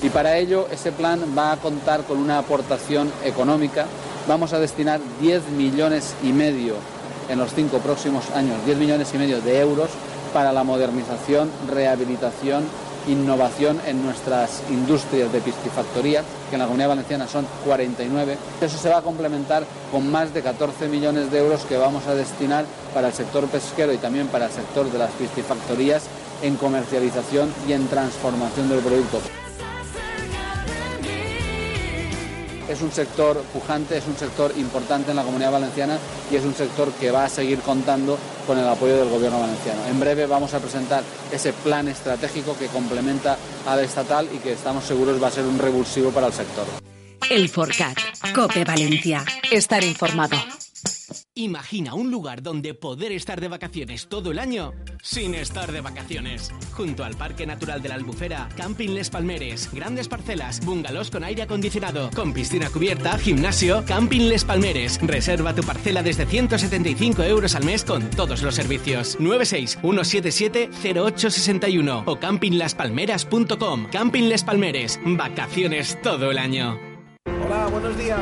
Y 0.03 0.09
para 0.09 0.37
ello 0.37 0.67
ese 0.73 0.91
plan 0.91 1.21
va 1.39 1.53
a 1.53 1.57
contar 1.57 2.03
con 2.03 2.19
una 2.19 2.39
aportación 2.39 3.13
económica. 3.23 3.87
Vamos 4.27 4.53
a 4.53 4.59
destinar 4.59 4.99
10 5.21 5.51
millones 5.51 6.17
y 6.25 6.33
medio 6.33 6.75
en 7.29 7.39
los 7.39 7.55
cinco 7.55 7.79
próximos 7.79 8.29
años, 8.33 8.57
10 8.67 8.79
millones 8.79 9.15
y 9.15 9.19
medio 9.19 9.41
de 9.41 9.61
euros 9.61 9.91
para 10.33 10.53
la 10.53 10.65
modernización, 10.65 11.49
rehabilitación, 11.73 12.65
innovación 13.09 13.81
en 13.87 14.05
nuestras 14.05 14.63
industrias 14.71 15.33
de 15.33 15.41
piscifactoría, 15.41 16.23
que 16.49 16.57
en 16.57 16.61
la 16.61 16.67
Comunidad 16.67 16.89
Valenciana 16.89 17.29
son 17.29 17.47
49. 17.65 18.37
Eso 18.61 18.79
se 18.79 18.89
va 18.89 18.99
a 18.99 19.03
complementar 19.03 19.65
con 19.91 20.11
más 20.11 20.33
de 20.33 20.43
14 20.43 20.89
millones 20.89 21.31
de 21.31 21.39
euros 21.39 21.65
que 21.65 21.77
vamos 21.77 22.07
a 22.07 22.15
destinar 22.15 22.65
para 22.93 23.09
el 23.09 23.15
sector 23.15 23.47
pesquero 23.49 23.93
y 23.93 23.99
también 23.99 24.29
para 24.29 24.47
el 24.47 24.53
sector 24.53 24.91
de 24.91 24.99
las 24.99 25.11
piscifactorías 25.13 26.05
en 26.43 26.57
comercialización 26.57 27.53
y 27.69 27.73
en 27.73 27.87
transformación 27.89 28.69
del 28.69 28.81
producto. 28.81 29.44
Es 32.75 32.83
un 32.83 32.91
sector 32.91 33.41
pujante, 33.53 33.97
es 33.97 34.07
un 34.09 34.17
sector 34.17 34.53
importante 34.57 35.13
en 35.13 35.17
la 35.17 35.23
comunidad 35.23 35.53
valenciana 35.53 35.97
y 36.29 36.35
es 36.35 36.43
un 36.43 36.57
sector 36.57 36.91
que 36.95 37.13
va 37.13 37.25
a 37.25 37.29
seguir 37.29 37.61
contando 37.61 38.19
con 38.49 38.59
el 38.59 38.67
apoyo 38.67 38.97
del 38.97 39.09
gobierno 39.09 39.39
valenciano. 39.39 39.87
En 39.87 40.01
breve 40.01 40.27
vamos 40.27 40.55
a 40.55 40.59
presentar 40.59 41.05
ese 41.31 41.53
plan 41.53 41.87
estratégico 41.87 42.59
que 42.59 42.67
complementa 42.67 43.39
al 43.65 43.79
estatal 43.79 44.29
y 44.35 44.39
que 44.39 44.55
estamos 44.55 44.83
seguros 44.83 45.23
va 45.23 45.29
a 45.29 45.31
ser 45.31 45.45
un 45.45 45.57
revulsivo 45.57 46.11
para 46.11 46.27
el 46.27 46.33
sector. 46.33 46.67
El 47.31 47.49
Forcat. 47.49 47.97
Cope 48.35 48.65
Valencia. 48.65 49.25
Estar 49.53 49.85
informado. 49.85 50.37
Imagina 51.37 51.95
un 51.95 52.13
lugar 52.13 52.43
donde 52.43 52.75
poder 52.75 53.11
estar 53.11 53.41
de 53.41 53.49
vacaciones 53.49 54.07
todo 54.07 54.31
el 54.31 54.39
año 54.39 54.73
sin 55.03 55.35
estar 55.35 55.73
de 55.73 55.81
vacaciones. 55.81 56.53
Junto 56.75 57.03
al 57.03 57.17
Parque 57.17 57.45
Natural 57.45 57.83
de 57.83 57.89
la 57.89 57.97
Albufera, 57.97 58.49
Camping 58.57 58.91
Les 58.91 59.11
Palmeres, 59.11 59.69
grandes 59.73 60.07
parcelas, 60.07 60.65
bungalows 60.65 61.11
con 61.11 61.25
aire 61.25 61.43
acondicionado, 61.43 62.09
con 62.15 62.33
piscina 62.33 62.71
cubierta, 62.71 63.19
gimnasio, 63.19 63.85
Camping 63.85 64.29
Les 64.29 64.45
Palmeres. 64.45 65.01
Reserva 65.03 65.57
tu 65.57 65.65
parcela 65.65 66.05
desde 66.05 66.25
175 66.25 67.25
euros 67.25 67.57
al 67.57 67.65
mes 67.65 67.85
con 67.85 68.09
todos 68.11 68.41
los 68.43 68.55
servicios. 68.55 69.19
96 69.19 69.79
177 69.81 70.71
0861 70.95 72.05
o 72.07 72.17
campinglaspalmeras.com. 72.17 73.89
Camping 73.91 74.29
Les 74.29 74.45
Palmeres. 74.45 75.01
Vacaciones 75.05 76.01
todo 76.01 76.31
el 76.31 76.39
año. 76.39 76.79
Hola, 77.45 77.67
buenos 77.67 77.99
días. 77.99 78.21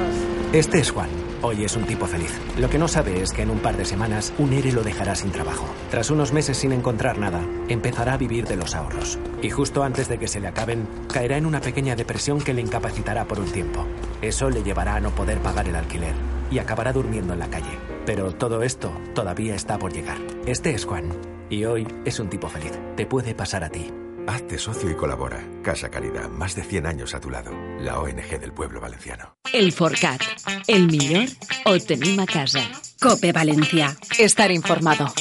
Este 0.55 0.79
es 0.79 0.91
Juan. 0.91 1.32
Hoy 1.45 1.65
es 1.65 1.75
un 1.75 1.85
tipo 1.85 2.07
feliz. 2.07 2.31
Lo 2.57 2.71
que 2.71 2.79
no 2.79 2.87
sabe 2.87 3.21
es 3.21 3.33
que 3.33 3.43
en 3.43 3.51
un 3.51 3.59
par 3.59 3.77
de 3.77 3.85
semanas 3.85 4.33
un 4.39 4.53
ERE 4.53 4.71
lo 4.71 4.85
dejará 4.85 5.17
sin 5.17 5.33
trabajo. 5.33 5.67
Tras 5.91 6.09
unos 6.11 6.33
meses 6.33 6.57
sin 6.57 6.71
encontrar 6.71 7.19
nada, 7.19 7.45
empezará 7.69 8.13
a 8.13 8.17
vivir 8.17 8.47
de 8.47 8.55
los 8.55 8.77
ahorros. 8.77 9.19
Y 9.43 9.51
justo 9.51 9.83
antes 9.83 10.09
de 10.09 10.19
que 10.19 10.29
se 10.29 10.39
le 10.39 10.47
acaben, 10.47 10.87
caerá 11.13 11.37
en 11.37 11.47
una 11.47 11.61
pequeña 11.61 11.97
depresión 11.97 12.41
que 12.41 12.55
le 12.55 12.61
incapacitará 12.61 13.25
por 13.27 13.41
un 13.41 13.51
tiempo. 13.51 13.85
Eso 14.21 14.51
le 14.51 14.63
llevará 14.63 14.95
a 14.95 15.01
no 15.01 15.11
poder 15.11 15.41
pagar 15.41 15.67
el 15.67 15.75
alquiler 15.75 16.15
y 16.49 16.61
acabará 16.61 16.93
durmiendo 16.93 17.33
en 17.33 17.41
la 17.41 17.51
calle. 17.51 17.77
Pero 18.07 18.33
todo 18.33 18.63
esto 18.63 18.93
todavía 19.13 19.57
está 19.57 19.81
por 19.81 19.93
llegar. 19.93 20.19
Este 20.47 20.71
es 20.71 20.85
Juan. 20.85 21.07
Y 21.51 21.65
hoy 21.65 21.89
es 22.05 22.21
un 22.21 22.29
tipo 22.29 22.49
feliz. 22.49 22.73
Te 22.97 23.05
puede 23.05 23.35
pasar 23.35 23.65
a 23.65 23.69
ti. 23.69 23.91
Hazte 24.27 24.59
socio 24.59 24.91
y 24.91 24.95
colabora. 24.95 25.43
Casa 25.63 25.91
Caridad, 25.91 26.29
más 26.29 26.55
de 26.55 26.63
100 26.63 26.87
años 26.87 27.15
a 27.15 27.21
tu 27.21 27.31
lado. 27.31 27.51
La 27.81 27.99
ONG 27.99 28.41
del 28.41 28.53
pueblo 28.53 28.81
valenciano. 28.81 29.37
El 29.53 29.73
Forcat. 29.73 30.21
El 30.67 30.87
millor 30.87 31.29
ho 31.65 31.79
tenim 31.79 32.21
a 32.21 32.27
casa. 32.27 32.61
Cope 33.01 33.33
Valencia. 33.33 33.97
Estar 34.19 34.51
informado. 34.51 35.13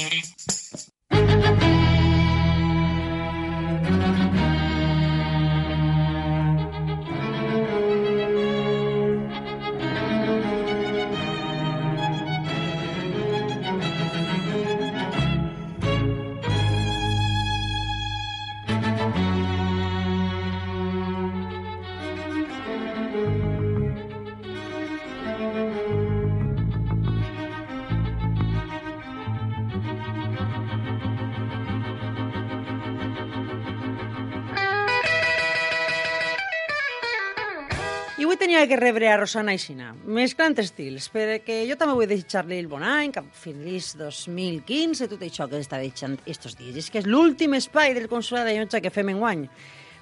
Tenia 38.62 38.78
que 38.78 38.78
rebre 38.78 39.08
a 39.10 39.18
Rosana 39.18 39.56
Aixina, 39.56 39.88
mesclant 40.06 40.54
estils, 40.62 41.08
perquè 41.10 41.64
jo 41.66 41.74
també 41.80 41.96
vull 41.98 42.10
desitjar-li 42.10 42.60
el 42.62 42.68
bon 42.70 42.84
any, 42.86 43.10
cap 43.10 43.26
feliç 43.34 43.96
2015, 43.98 45.08
tot 45.10 45.24
això 45.26 45.48
que 45.50 45.58
està 45.58 45.80
deixant 45.82 46.14
estos 46.30 46.54
dies. 46.60 46.78
És 46.78 46.92
que 46.94 47.02
és 47.02 47.08
l'últim 47.10 47.56
espai 47.58 47.96
del 47.98 48.06
Consolat 48.12 48.46
de 48.46 48.54
Llotja 48.60 48.82
que 48.84 48.94
fem 48.94 49.10
en 49.10 49.18
guany. 49.18 49.48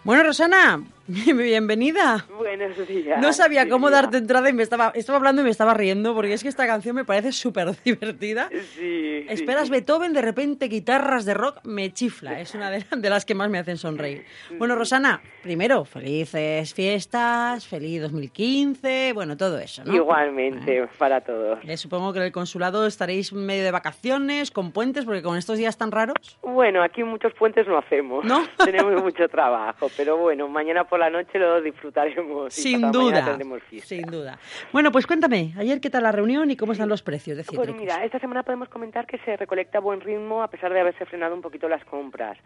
Bueno, 0.04 0.26
Rosana, 0.28 0.76
bienvenida. 1.34 2.24
Buenos 2.38 2.88
días. 2.88 3.20
No 3.20 3.34
sabía 3.34 3.64
Sí, 3.64 3.70
cómo 3.70 3.90
darte 3.90 4.18
entrada 4.18 4.48
y 4.48 4.54
me 4.54 4.62
estaba, 4.62 4.92
estaba 4.94 5.18
hablando 5.18 5.42
y 5.42 5.46
me 5.46 5.50
estaba 5.50 5.74
riendo 5.74 6.14
porque 6.14 6.34
es 6.34 6.44
que 6.44 6.50
esta 6.50 6.68
canción 6.68 6.96
me 6.96 7.04
parece 7.04 7.32
súper 7.32 7.70
divertida. 7.84 8.48
Sí, 8.76 9.26
Esperas 9.28 9.66
sí. 9.66 9.72
Beethoven, 9.72 10.14
de 10.14 10.22
repente 10.22 10.68
guitarras 10.68 11.26
de 11.26 11.34
rock, 11.34 11.62
me 11.66 11.92
chifla. 11.92 12.40
Es 12.40 12.54
una 12.54 12.70
de, 12.70 12.86
de 12.96 13.10
las 13.10 13.26
que 13.26 13.34
más 13.34 13.50
me 13.50 13.58
hacen 13.58 13.78
sonreír. 13.78 14.24
Bueno, 14.60 14.76
Rosana, 14.76 15.20
primero, 15.42 15.84
felices 15.84 16.76
fiestas, 16.76 17.66
feliz 17.68 18.04
2015, 18.04 19.14
bueno, 19.14 19.36
todo 19.36 19.58
eso, 19.58 19.84
¿no? 19.84 19.96
Igualmente, 19.96 20.88
para 21.00 21.22
todos. 21.22 21.58
Eh, 21.64 21.76
supongo 21.78 22.14
que 22.14 22.20
en 22.20 22.26
el 22.26 22.32
consulado 22.32 22.86
estaréis 22.86 23.34
medio 23.34 23.64
de 23.64 23.72
vacaciones, 23.72 24.52
con 24.52 24.72
puentes, 24.72 25.06
porque 25.06 25.24
con 25.24 25.38
estos 25.38 25.58
días 25.58 25.76
tan 25.76 25.92
raros. 25.92 26.38
Bueno, 26.44 26.84
aquí 26.84 27.04
muchos 27.04 27.34
puentes 27.34 27.68
no 27.68 27.80
hacemos. 27.80 28.24
¿No? 28.26 28.44
Tenemos 28.64 29.02
mucho 29.02 29.28
trabajo, 29.28 29.90
pero 29.98 30.16
bueno, 30.18 30.48
mañana 30.48 30.84
por 30.84 30.99
la 31.00 31.10
noche 31.10 31.40
lo 31.40 31.62
disfrutaremos. 31.62 32.54
Sin 32.54 32.92
duda, 32.92 33.38
sin 33.84 34.04
duda. 34.04 34.38
Bueno, 34.72 34.92
pues 34.92 35.08
cuéntame, 35.08 35.54
ayer 35.58 35.82
qué 35.82 35.90
tal 35.90 36.04
la 36.04 36.12
reunión 36.12 36.52
y 36.52 36.56
cómo 36.58 36.74
están 36.74 36.90
los 36.90 37.02
precios 37.02 37.38
de 37.38 37.44
Pues 37.44 37.58
cítricos. 37.60 37.82
mira, 37.82 38.04
esta 38.06 38.20
semana 38.20 38.44
podemos 38.44 38.70
comentar 38.70 39.08
que 39.08 39.18
se 39.20 39.38
recolecta 39.38 39.80
a 39.80 39.82
buen 39.82 40.02
ritmo 40.02 40.44
a 40.44 40.50
pesar 40.50 40.72
de 40.74 40.80
haberse 40.82 41.06
frenado 41.06 41.34
un 41.34 41.42
poquito 41.42 41.68
las 41.68 41.84
compras. 41.86 42.38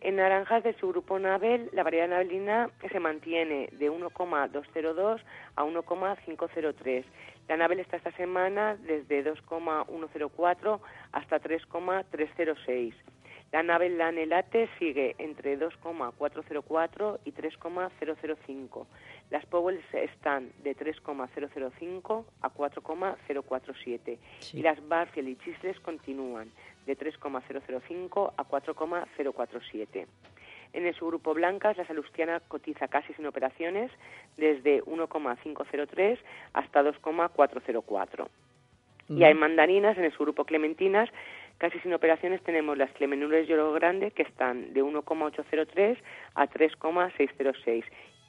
En 0.00 0.16
naranjas 0.16 0.62
de 0.62 0.74
su 0.74 0.88
grupo 0.88 1.18
Nabel, 1.18 1.70
la 1.72 1.82
variedad 1.82 2.08
navelina 2.08 2.68
se 2.92 3.00
mantiene 3.00 3.70
de 3.72 3.88
1,202 3.88 5.22
a 5.56 5.64
1,503. 5.64 7.06
La 7.48 7.56
Nabel 7.56 7.80
está 7.80 7.96
esta 7.96 8.12
semana 8.12 8.76
desde 8.86 9.22
2,104 9.22 10.80
hasta 11.12 11.38
3,306. 11.38 12.94
La 13.54 13.62
Nabel 13.62 13.96
Lanelate 13.98 14.68
sigue 14.80 15.14
entre 15.18 15.56
2,404 15.56 17.20
y 17.24 17.30
3,005. 17.30 18.86
Las 19.30 19.46
Powells 19.46 19.84
están 19.94 20.50
de 20.64 20.74
3,005 20.74 22.26
a 22.40 22.50
4,047 22.50 24.18
Sí. 24.40 24.58
y 24.58 24.62
las 24.62 24.88
Barfield 24.88 25.28
y 25.28 25.36
Chisles 25.36 25.78
continúan 25.78 26.50
de 26.86 26.96
3,005 26.96 28.34
a 28.36 28.42
4,047. 28.42 30.08
En 30.72 30.86
el 30.86 30.94
subgrupo 30.96 31.32
blancas, 31.32 31.76
la 31.76 31.86
salustiana 31.86 32.40
cotiza 32.48 32.88
casi 32.88 33.14
sin 33.14 33.24
operaciones 33.24 33.92
desde 34.36 34.82
1,503 34.84 36.18
hasta 36.54 36.82
2,404. 36.82 38.28
Y 39.06 39.22
hay 39.22 39.34
mandarinas 39.34 39.98
en 39.98 40.04
el 40.04 40.12
subgrupo 40.12 40.46
clementinas, 40.46 41.10
casi 41.58 41.78
sin 41.80 41.92
operaciones 41.94 42.42
tenemos 42.42 42.76
las 42.76 42.90
clemenures 42.92 43.48
lloro 43.48 43.72
grande 43.72 44.10
que 44.10 44.22
están 44.22 44.72
de 44.72 44.82
1,803 44.82 45.98
a 46.34 46.46
3,606 46.46 47.84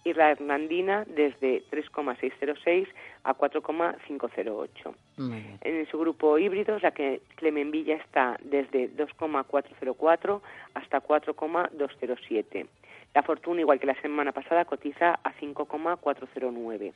y 0.05 0.13
la 0.13 0.31
hernandina 0.31 1.03
desde 1.07 1.63
3,606 1.71 2.87
a 3.23 3.33
4,508. 3.33 4.95
Muy 5.17 5.41
bien. 5.41 5.57
En 5.61 5.75
el 5.77 5.87
subgrupo 5.87 6.37
híbridos, 6.37 6.83
la 6.83 6.91
que 6.91 7.21
Clemenvilla 7.35 7.95
está 7.95 8.37
desde 8.43 8.87
2,404 8.89 10.41
hasta 10.75 11.01
4,207. 11.01 12.67
La 13.15 13.23
Fortuna, 13.23 13.61
igual 13.61 13.79
que 13.79 13.87
la 13.87 13.99
semana 14.01 14.31
pasada, 14.31 14.65
cotiza 14.65 15.19
a 15.23 15.33
5,409. 15.39 16.93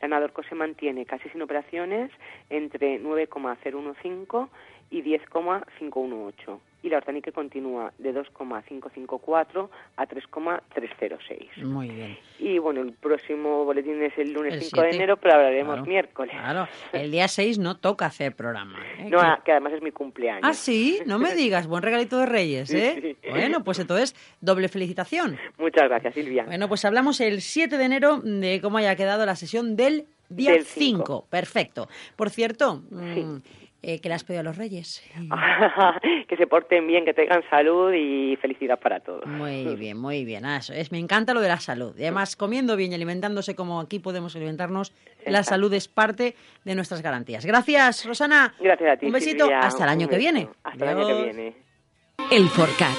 La 0.00 0.08
Nadorco 0.08 0.42
se 0.42 0.54
mantiene 0.54 1.06
casi 1.06 1.28
sin 1.28 1.42
operaciones 1.42 2.10
entre 2.50 2.98
9,015 2.98 4.48
y 4.90 5.02
10,518. 5.02 6.60
Y 6.80 6.88
la 6.90 6.98
Hortanique 6.98 7.32
continúa 7.32 7.92
de 7.98 8.12
2,554 8.12 9.68
a 9.96 10.06
3,306. 10.06 11.64
Muy 11.64 11.88
bien. 11.88 12.16
Y 12.38 12.58
bueno, 12.58 12.82
el 12.82 12.92
próximo 12.92 13.64
boletín 13.64 14.00
es 14.00 14.16
el 14.16 14.32
lunes 14.32 14.54
El 14.54 14.62
5 14.62 14.80
de 14.82 14.86
7. 14.90 14.96
enero, 14.96 15.16
pero 15.16 15.34
hablaremos 15.34 15.74
Claro, 15.74 15.88
miércoles. 15.90 16.32
Claro, 16.38 16.68
el 16.92 17.10
día 17.10 17.26
6 17.26 17.58
no 17.58 17.76
toca 17.78 18.06
hacer 18.06 18.36
programa. 18.36 18.78
¿eh? 18.98 19.08
No, 19.10 19.18
Que- 19.18 19.42
que 19.44 19.52
además 19.52 19.72
es 19.72 19.82
mi 19.82 19.90
cumpleaños. 19.90 20.42
Ah, 20.44 20.54
sí, 20.54 21.00
no 21.04 21.18
me 21.18 21.34
digas, 21.34 21.66
buen 21.66 21.82
regalito 21.82 22.16
de 22.18 22.26
Reyes, 22.26 22.68
Sí, 22.68 22.76
¿eh? 22.78 23.16
sí. 23.22 23.28
Bueno, 23.30 23.64
pues 23.64 23.80
entonces, 23.80 24.14
doble 24.40 24.68
felicitación. 24.68 25.36
Muchas 25.58 25.88
gracias, 25.88 26.14
Silvia. 26.14 26.44
Bueno, 26.44 26.68
pues 26.68 26.84
hablamos 26.84 27.20
el 27.20 27.40
7 27.40 27.76
de 27.76 27.84
enero 27.84 28.18
de 28.22 28.60
cómo 28.62 28.78
haya 28.78 28.94
quedado 28.94 29.26
la 29.26 29.34
sesión 29.34 29.74
del 29.74 30.06
día 30.28 30.52
Del 30.52 30.64
5. 30.64 30.96
cinco. 30.98 31.26
Perfecto. 31.28 31.88
Por 32.14 32.30
cierto, 32.30 32.82
mm, 32.90 33.38
eh, 33.82 34.00
¿qué 34.00 34.08
le 34.08 34.14
has 34.16 34.24
pedido 34.24 34.40
a 34.40 34.42
los 34.44 34.56
Reyes? 34.56 35.02
que 36.28 36.36
se 36.36 36.46
porten 36.46 36.86
bien, 36.86 37.04
que 37.04 37.14
tengan 37.14 37.42
salud 37.48 37.92
y 37.92 38.36
felicidad 38.36 38.78
para 38.78 39.00
todos. 39.00 39.26
Muy 39.26 39.64
bien, 39.76 39.96
muy 39.98 40.24
bien. 40.24 40.44
Ah, 40.44 40.56
eso 40.58 40.72
es. 40.72 40.90
Me 40.92 40.98
encanta 40.98 41.34
lo 41.34 41.40
de 41.40 41.48
la 41.48 41.60
salud. 41.60 41.94
Y 41.96 42.02
además, 42.02 42.36
comiendo 42.36 42.76
bien 42.76 42.92
y 42.92 42.94
alimentándose 42.96 43.54
como 43.54 43.80
aquí 43.80 43.98
podemos 43.98 44.34
alimentarnos, 44.36 44.92
la 45.26 45.42
salud 45.44 45.72
es 45.74 45.88
parte 45.88 46.34
de 46.64 46.74
nuestras 46.74 47.02
garantías. 47.02 47.44
Gracias, 47.46 48.04
Rosana. 48.04 48.54
Gracias 48.60 48.90
a 48.92 48.96
ti, 48.96 49.06
Un 49.06 49.12
besito. 49.12 49.44
Silvia. 49.44 49.60
Hasta 49.60 49.84
el 49.84 49.90
año 49.90 50.06
Un 50.06 50.10
que 50.10 50.16
beso. 50.16 50.32
viene. 50.32 50.48
Hasta 50.64 50.84
el 50.90 50.96
año 50.98 51.06
que 51.06 51.22
viene. 51.22 51.56
El 52.30 52.48
Forcat. 52.48 52.96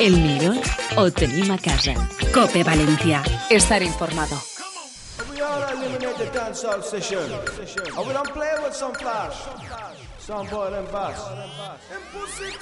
El 0.00 0.14
millor 0.16 0.56
ho 0.96 1.10
tenim 1.10 1.50
a 1.52 1.58
casa. 1.58 1.92
Cope 2.32 2.64
Valencia. 2.64 3.22
Estar 3.50 3.82
informado. 3.82 4.36
We 5.30 5.42
all 5.42 5.62
eliminate 5.70 6.16
the 6.16 6.30
dancehall 6.38 6.82
session. 6.82 7.20
We 8.06 8.12
don't 8.14 8.32
play 8.32 8.48
with 8.64 8.72
some 8.72 8.94
flash. 8.94 9.36
Some 10.22 10.48
boy 10.50 10.70
them 10.70 10.86
bass. 10.92 11.18
Them 11.90 12.02
pussy 12.12 12.52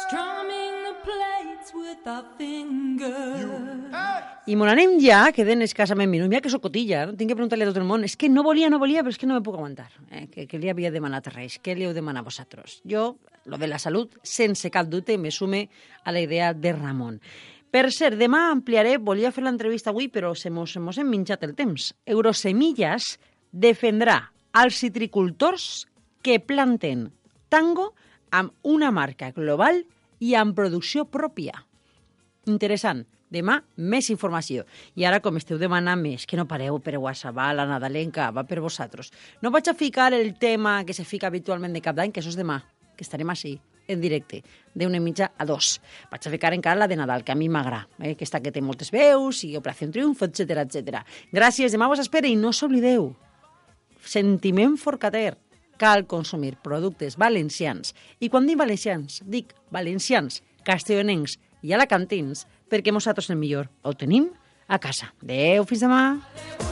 Strumming 0.00 0.76
the 0.88 0.94
plates 1.04 1.74
with 1.74 2.06
a 2.06 2.24
finger. 2.38 3.90
I 4.46 4.56
me 4.56 4.64
n'anem 4.64 4.96
ja, 5.04 5.26
queden 5.36 5.60
escassament 5.60 6.08
minuts. 6.08 6.30
Mira 6.32 6.40
que 6.40 6.48
sóc 6.48 6.64
cotilla, 6.64 7.04
no? 7.06 7.18
tinc 7.20 7.28
que 7.28 7.36
preguntar-li 7.36 7.68
a 7.68 7.68
tot 7.68 7.82
el 7.82 7.84
món. 7.84 8.08
És 8.08 8.16
que 8.16 8.32
no 8.32 8.40
volia, 8.42 8.72
no 8.72 8.80
volia, 8.80 9.04
però 9.04 9.12
és 9.12 9.20
que 9.20 9.28
no 9.28 9.36
me 9.36 9.44
puc 9.44 9.60
aguantar. 9.60 9.90
Eh? 10.08 10.24
Que, 10.32 10.48
que 10.48 10.58
li 10.58 10.72
havia 10.72 10.88
demanat 10.90 11.28
a 11.28 11.36
Reis. 11.36 11.60
Què 11.60 11.76
li 11.76 11.84
heu 11.84 11.92
demanat 11.92 12.24
a 12.24 12.30
vosaltres? 12.32 12.80
Jo, 12.88 13.10
lo 13.44 13.60
de 13.60 13.68
la 13.68 13.78
salut, 13.78 14.16
sense 14.24 14.72
cap 14.72 14.88
dubte, 14.88 15.20
me 15.20 15.30
sume 15.30 15.66
a 16.02 16.16
la 16.16 16.24
idea 16.24 16.54
de 16.56 16.72
Ramon. 16.72 17.20
Per 17.70 17.84
cert, 17.94 18.16
demà 18.18 18.48
ampliaré, 18.50 18.96
volia 18.98 19.30
fer 19.30 19.44
l'entrevista 19.44 19.92
avui, 19.92 20.08
però 20.10 20.32
se 20.34 20.50
mos, 20.50 20.72
se 20.72 20.80
mos 20.82 20.96
hem 20.98 21.12
minxat 21.12 21.44
el 21.46 21.52
temps. 21.54 21.92
Eurosemillas 22.08 23.18
defendrà 23.52 24.32
als 24.52 24.80
citricultors 24.82 25.86
que 26.22 26.40
planten 26.40 27.10
tango 27.48 27.94
amb 28.30 28.52
una 28.62 28.90
marca 28.90 29.30
global 29.34 29.82
i 30.20 30.34
amb 30.38 30.54
producció 30.54 31.06
pròpia. 31.08 31.64
Interessant. 32.46 33.06
Demà, 33.30 33.60
més 33.78 34.08
informació. 34.10 34.64
I 34.98 35.04
ara, 35.06 35.20
com 35.22 35.36
esteu 35.38 35.58
demanant 35.58 36.00
més, 36.02 36.24
que 36.26 36.34
no 36.34 36.48
pareu 36.50 36.80
per 36.82 36.96
WhatsApp, 36.98 37.36
va, 37.36 37.52
la 37.54 37.66
nadalenca, 37.68 38.32
va 38.34 38.42
per 38.42 38.58
vosaltres. 38.58 39.12
No 39.38 39.52
vaig 39.54 39.70
a 39.70 39.74
ficar 39.78 40.10
el 40.16 40.34
tema 40.34 40.80
que 40.84 40.96
se 40.96 41.06
fica 41.06 41.28
habitualment 41.30 41.72
de 41.72 41.82
cap 41.84 41.94
d'any, 41.94 42.10
que 42.10 42.18
això 42.18 42.32
és 42.32 42.38
demà, 42.40 42.58
que 42.98 43.06
estarem 43.06 43.30
així, 43.30 43.54
en 43.86 44.02
directe, 44.02 44.42
d'una 44.74 44.98
i 44.98 45.04
mitja 45.04 45.30
a 45.38 45.46
dos. 45.46 45.76
Vaig 46.10 46.26
a 46.26 46.34
ficar 46.34 46.50
encara 46.58 46.82
la 46.82 46.90
de 46.90 46.98
Nadal, 46.98 47.22
que 47.22 47.30
a 47.30 47.38
mi 47.38 47.46
m'agrada, 47.48 47.86
eh? 48.02 48.16
aquesta 48.16 48.42
que 48.42 48.50
té 48.50 48.66
moltes 48.66 48.90
veus, 48.90 49.44
i 49.46 49.54
Operació 49.56 49.92
Triunfo, 49.94 50.26
etc 50.26 50.64
etc. 50.66 51.04
Gràcies, 51.30 51.70
demà 51.70 51.86
vos 51.86 52.02
espere 52.02 52.26
i 52.26 52.34
no 52.34 52.50
s'oblideu, 52.50 53.12
sentiment 54.04 54.76
forcater, 54.80 55.36
cal 55.80 56.06
consumir 56.06 56.56
productes 56.62 57.16
valencians. 57.16 57.94
I 58.20 58.28
quan 58.28 58.48
dic 58.48 58.58
valencians, 58.60 59.20
dic 59.24 59.54
valencians, 59.72 60.42
castellonencs 60.64 61.38
i 61.64 61.72
alacantins, 61.76 62.46
perquè 62.70 62.92
nosaltres 62.92 63.30
el 63.32 63.40
millor 63.40 63.70
ho 63.82 63.96
tenim 63.96 64.30
a 64.68 64.78
casa. 64.78 65.14
Adéu, 65.24 65.64
fins 65.66 65.86
demà. 65.88 66.02
102.6 66.20 66.69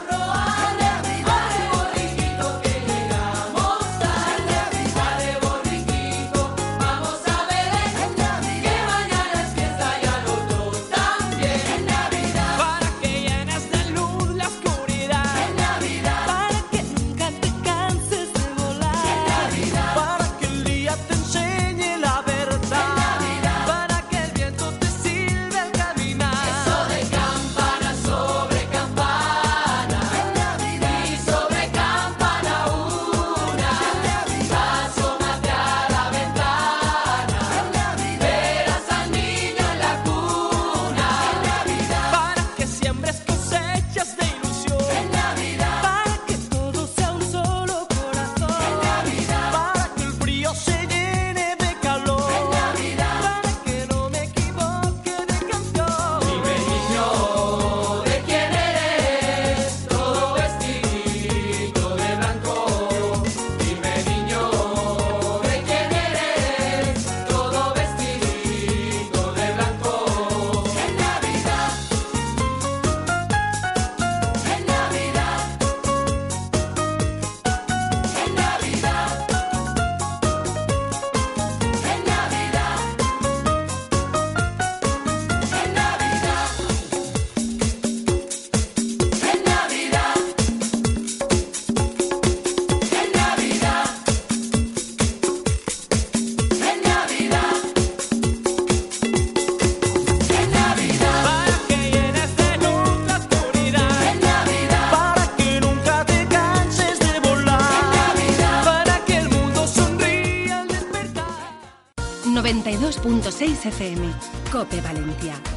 FM. 113.68 114.12
Cope 114.50 114.80
Valencia. 114.80 115.47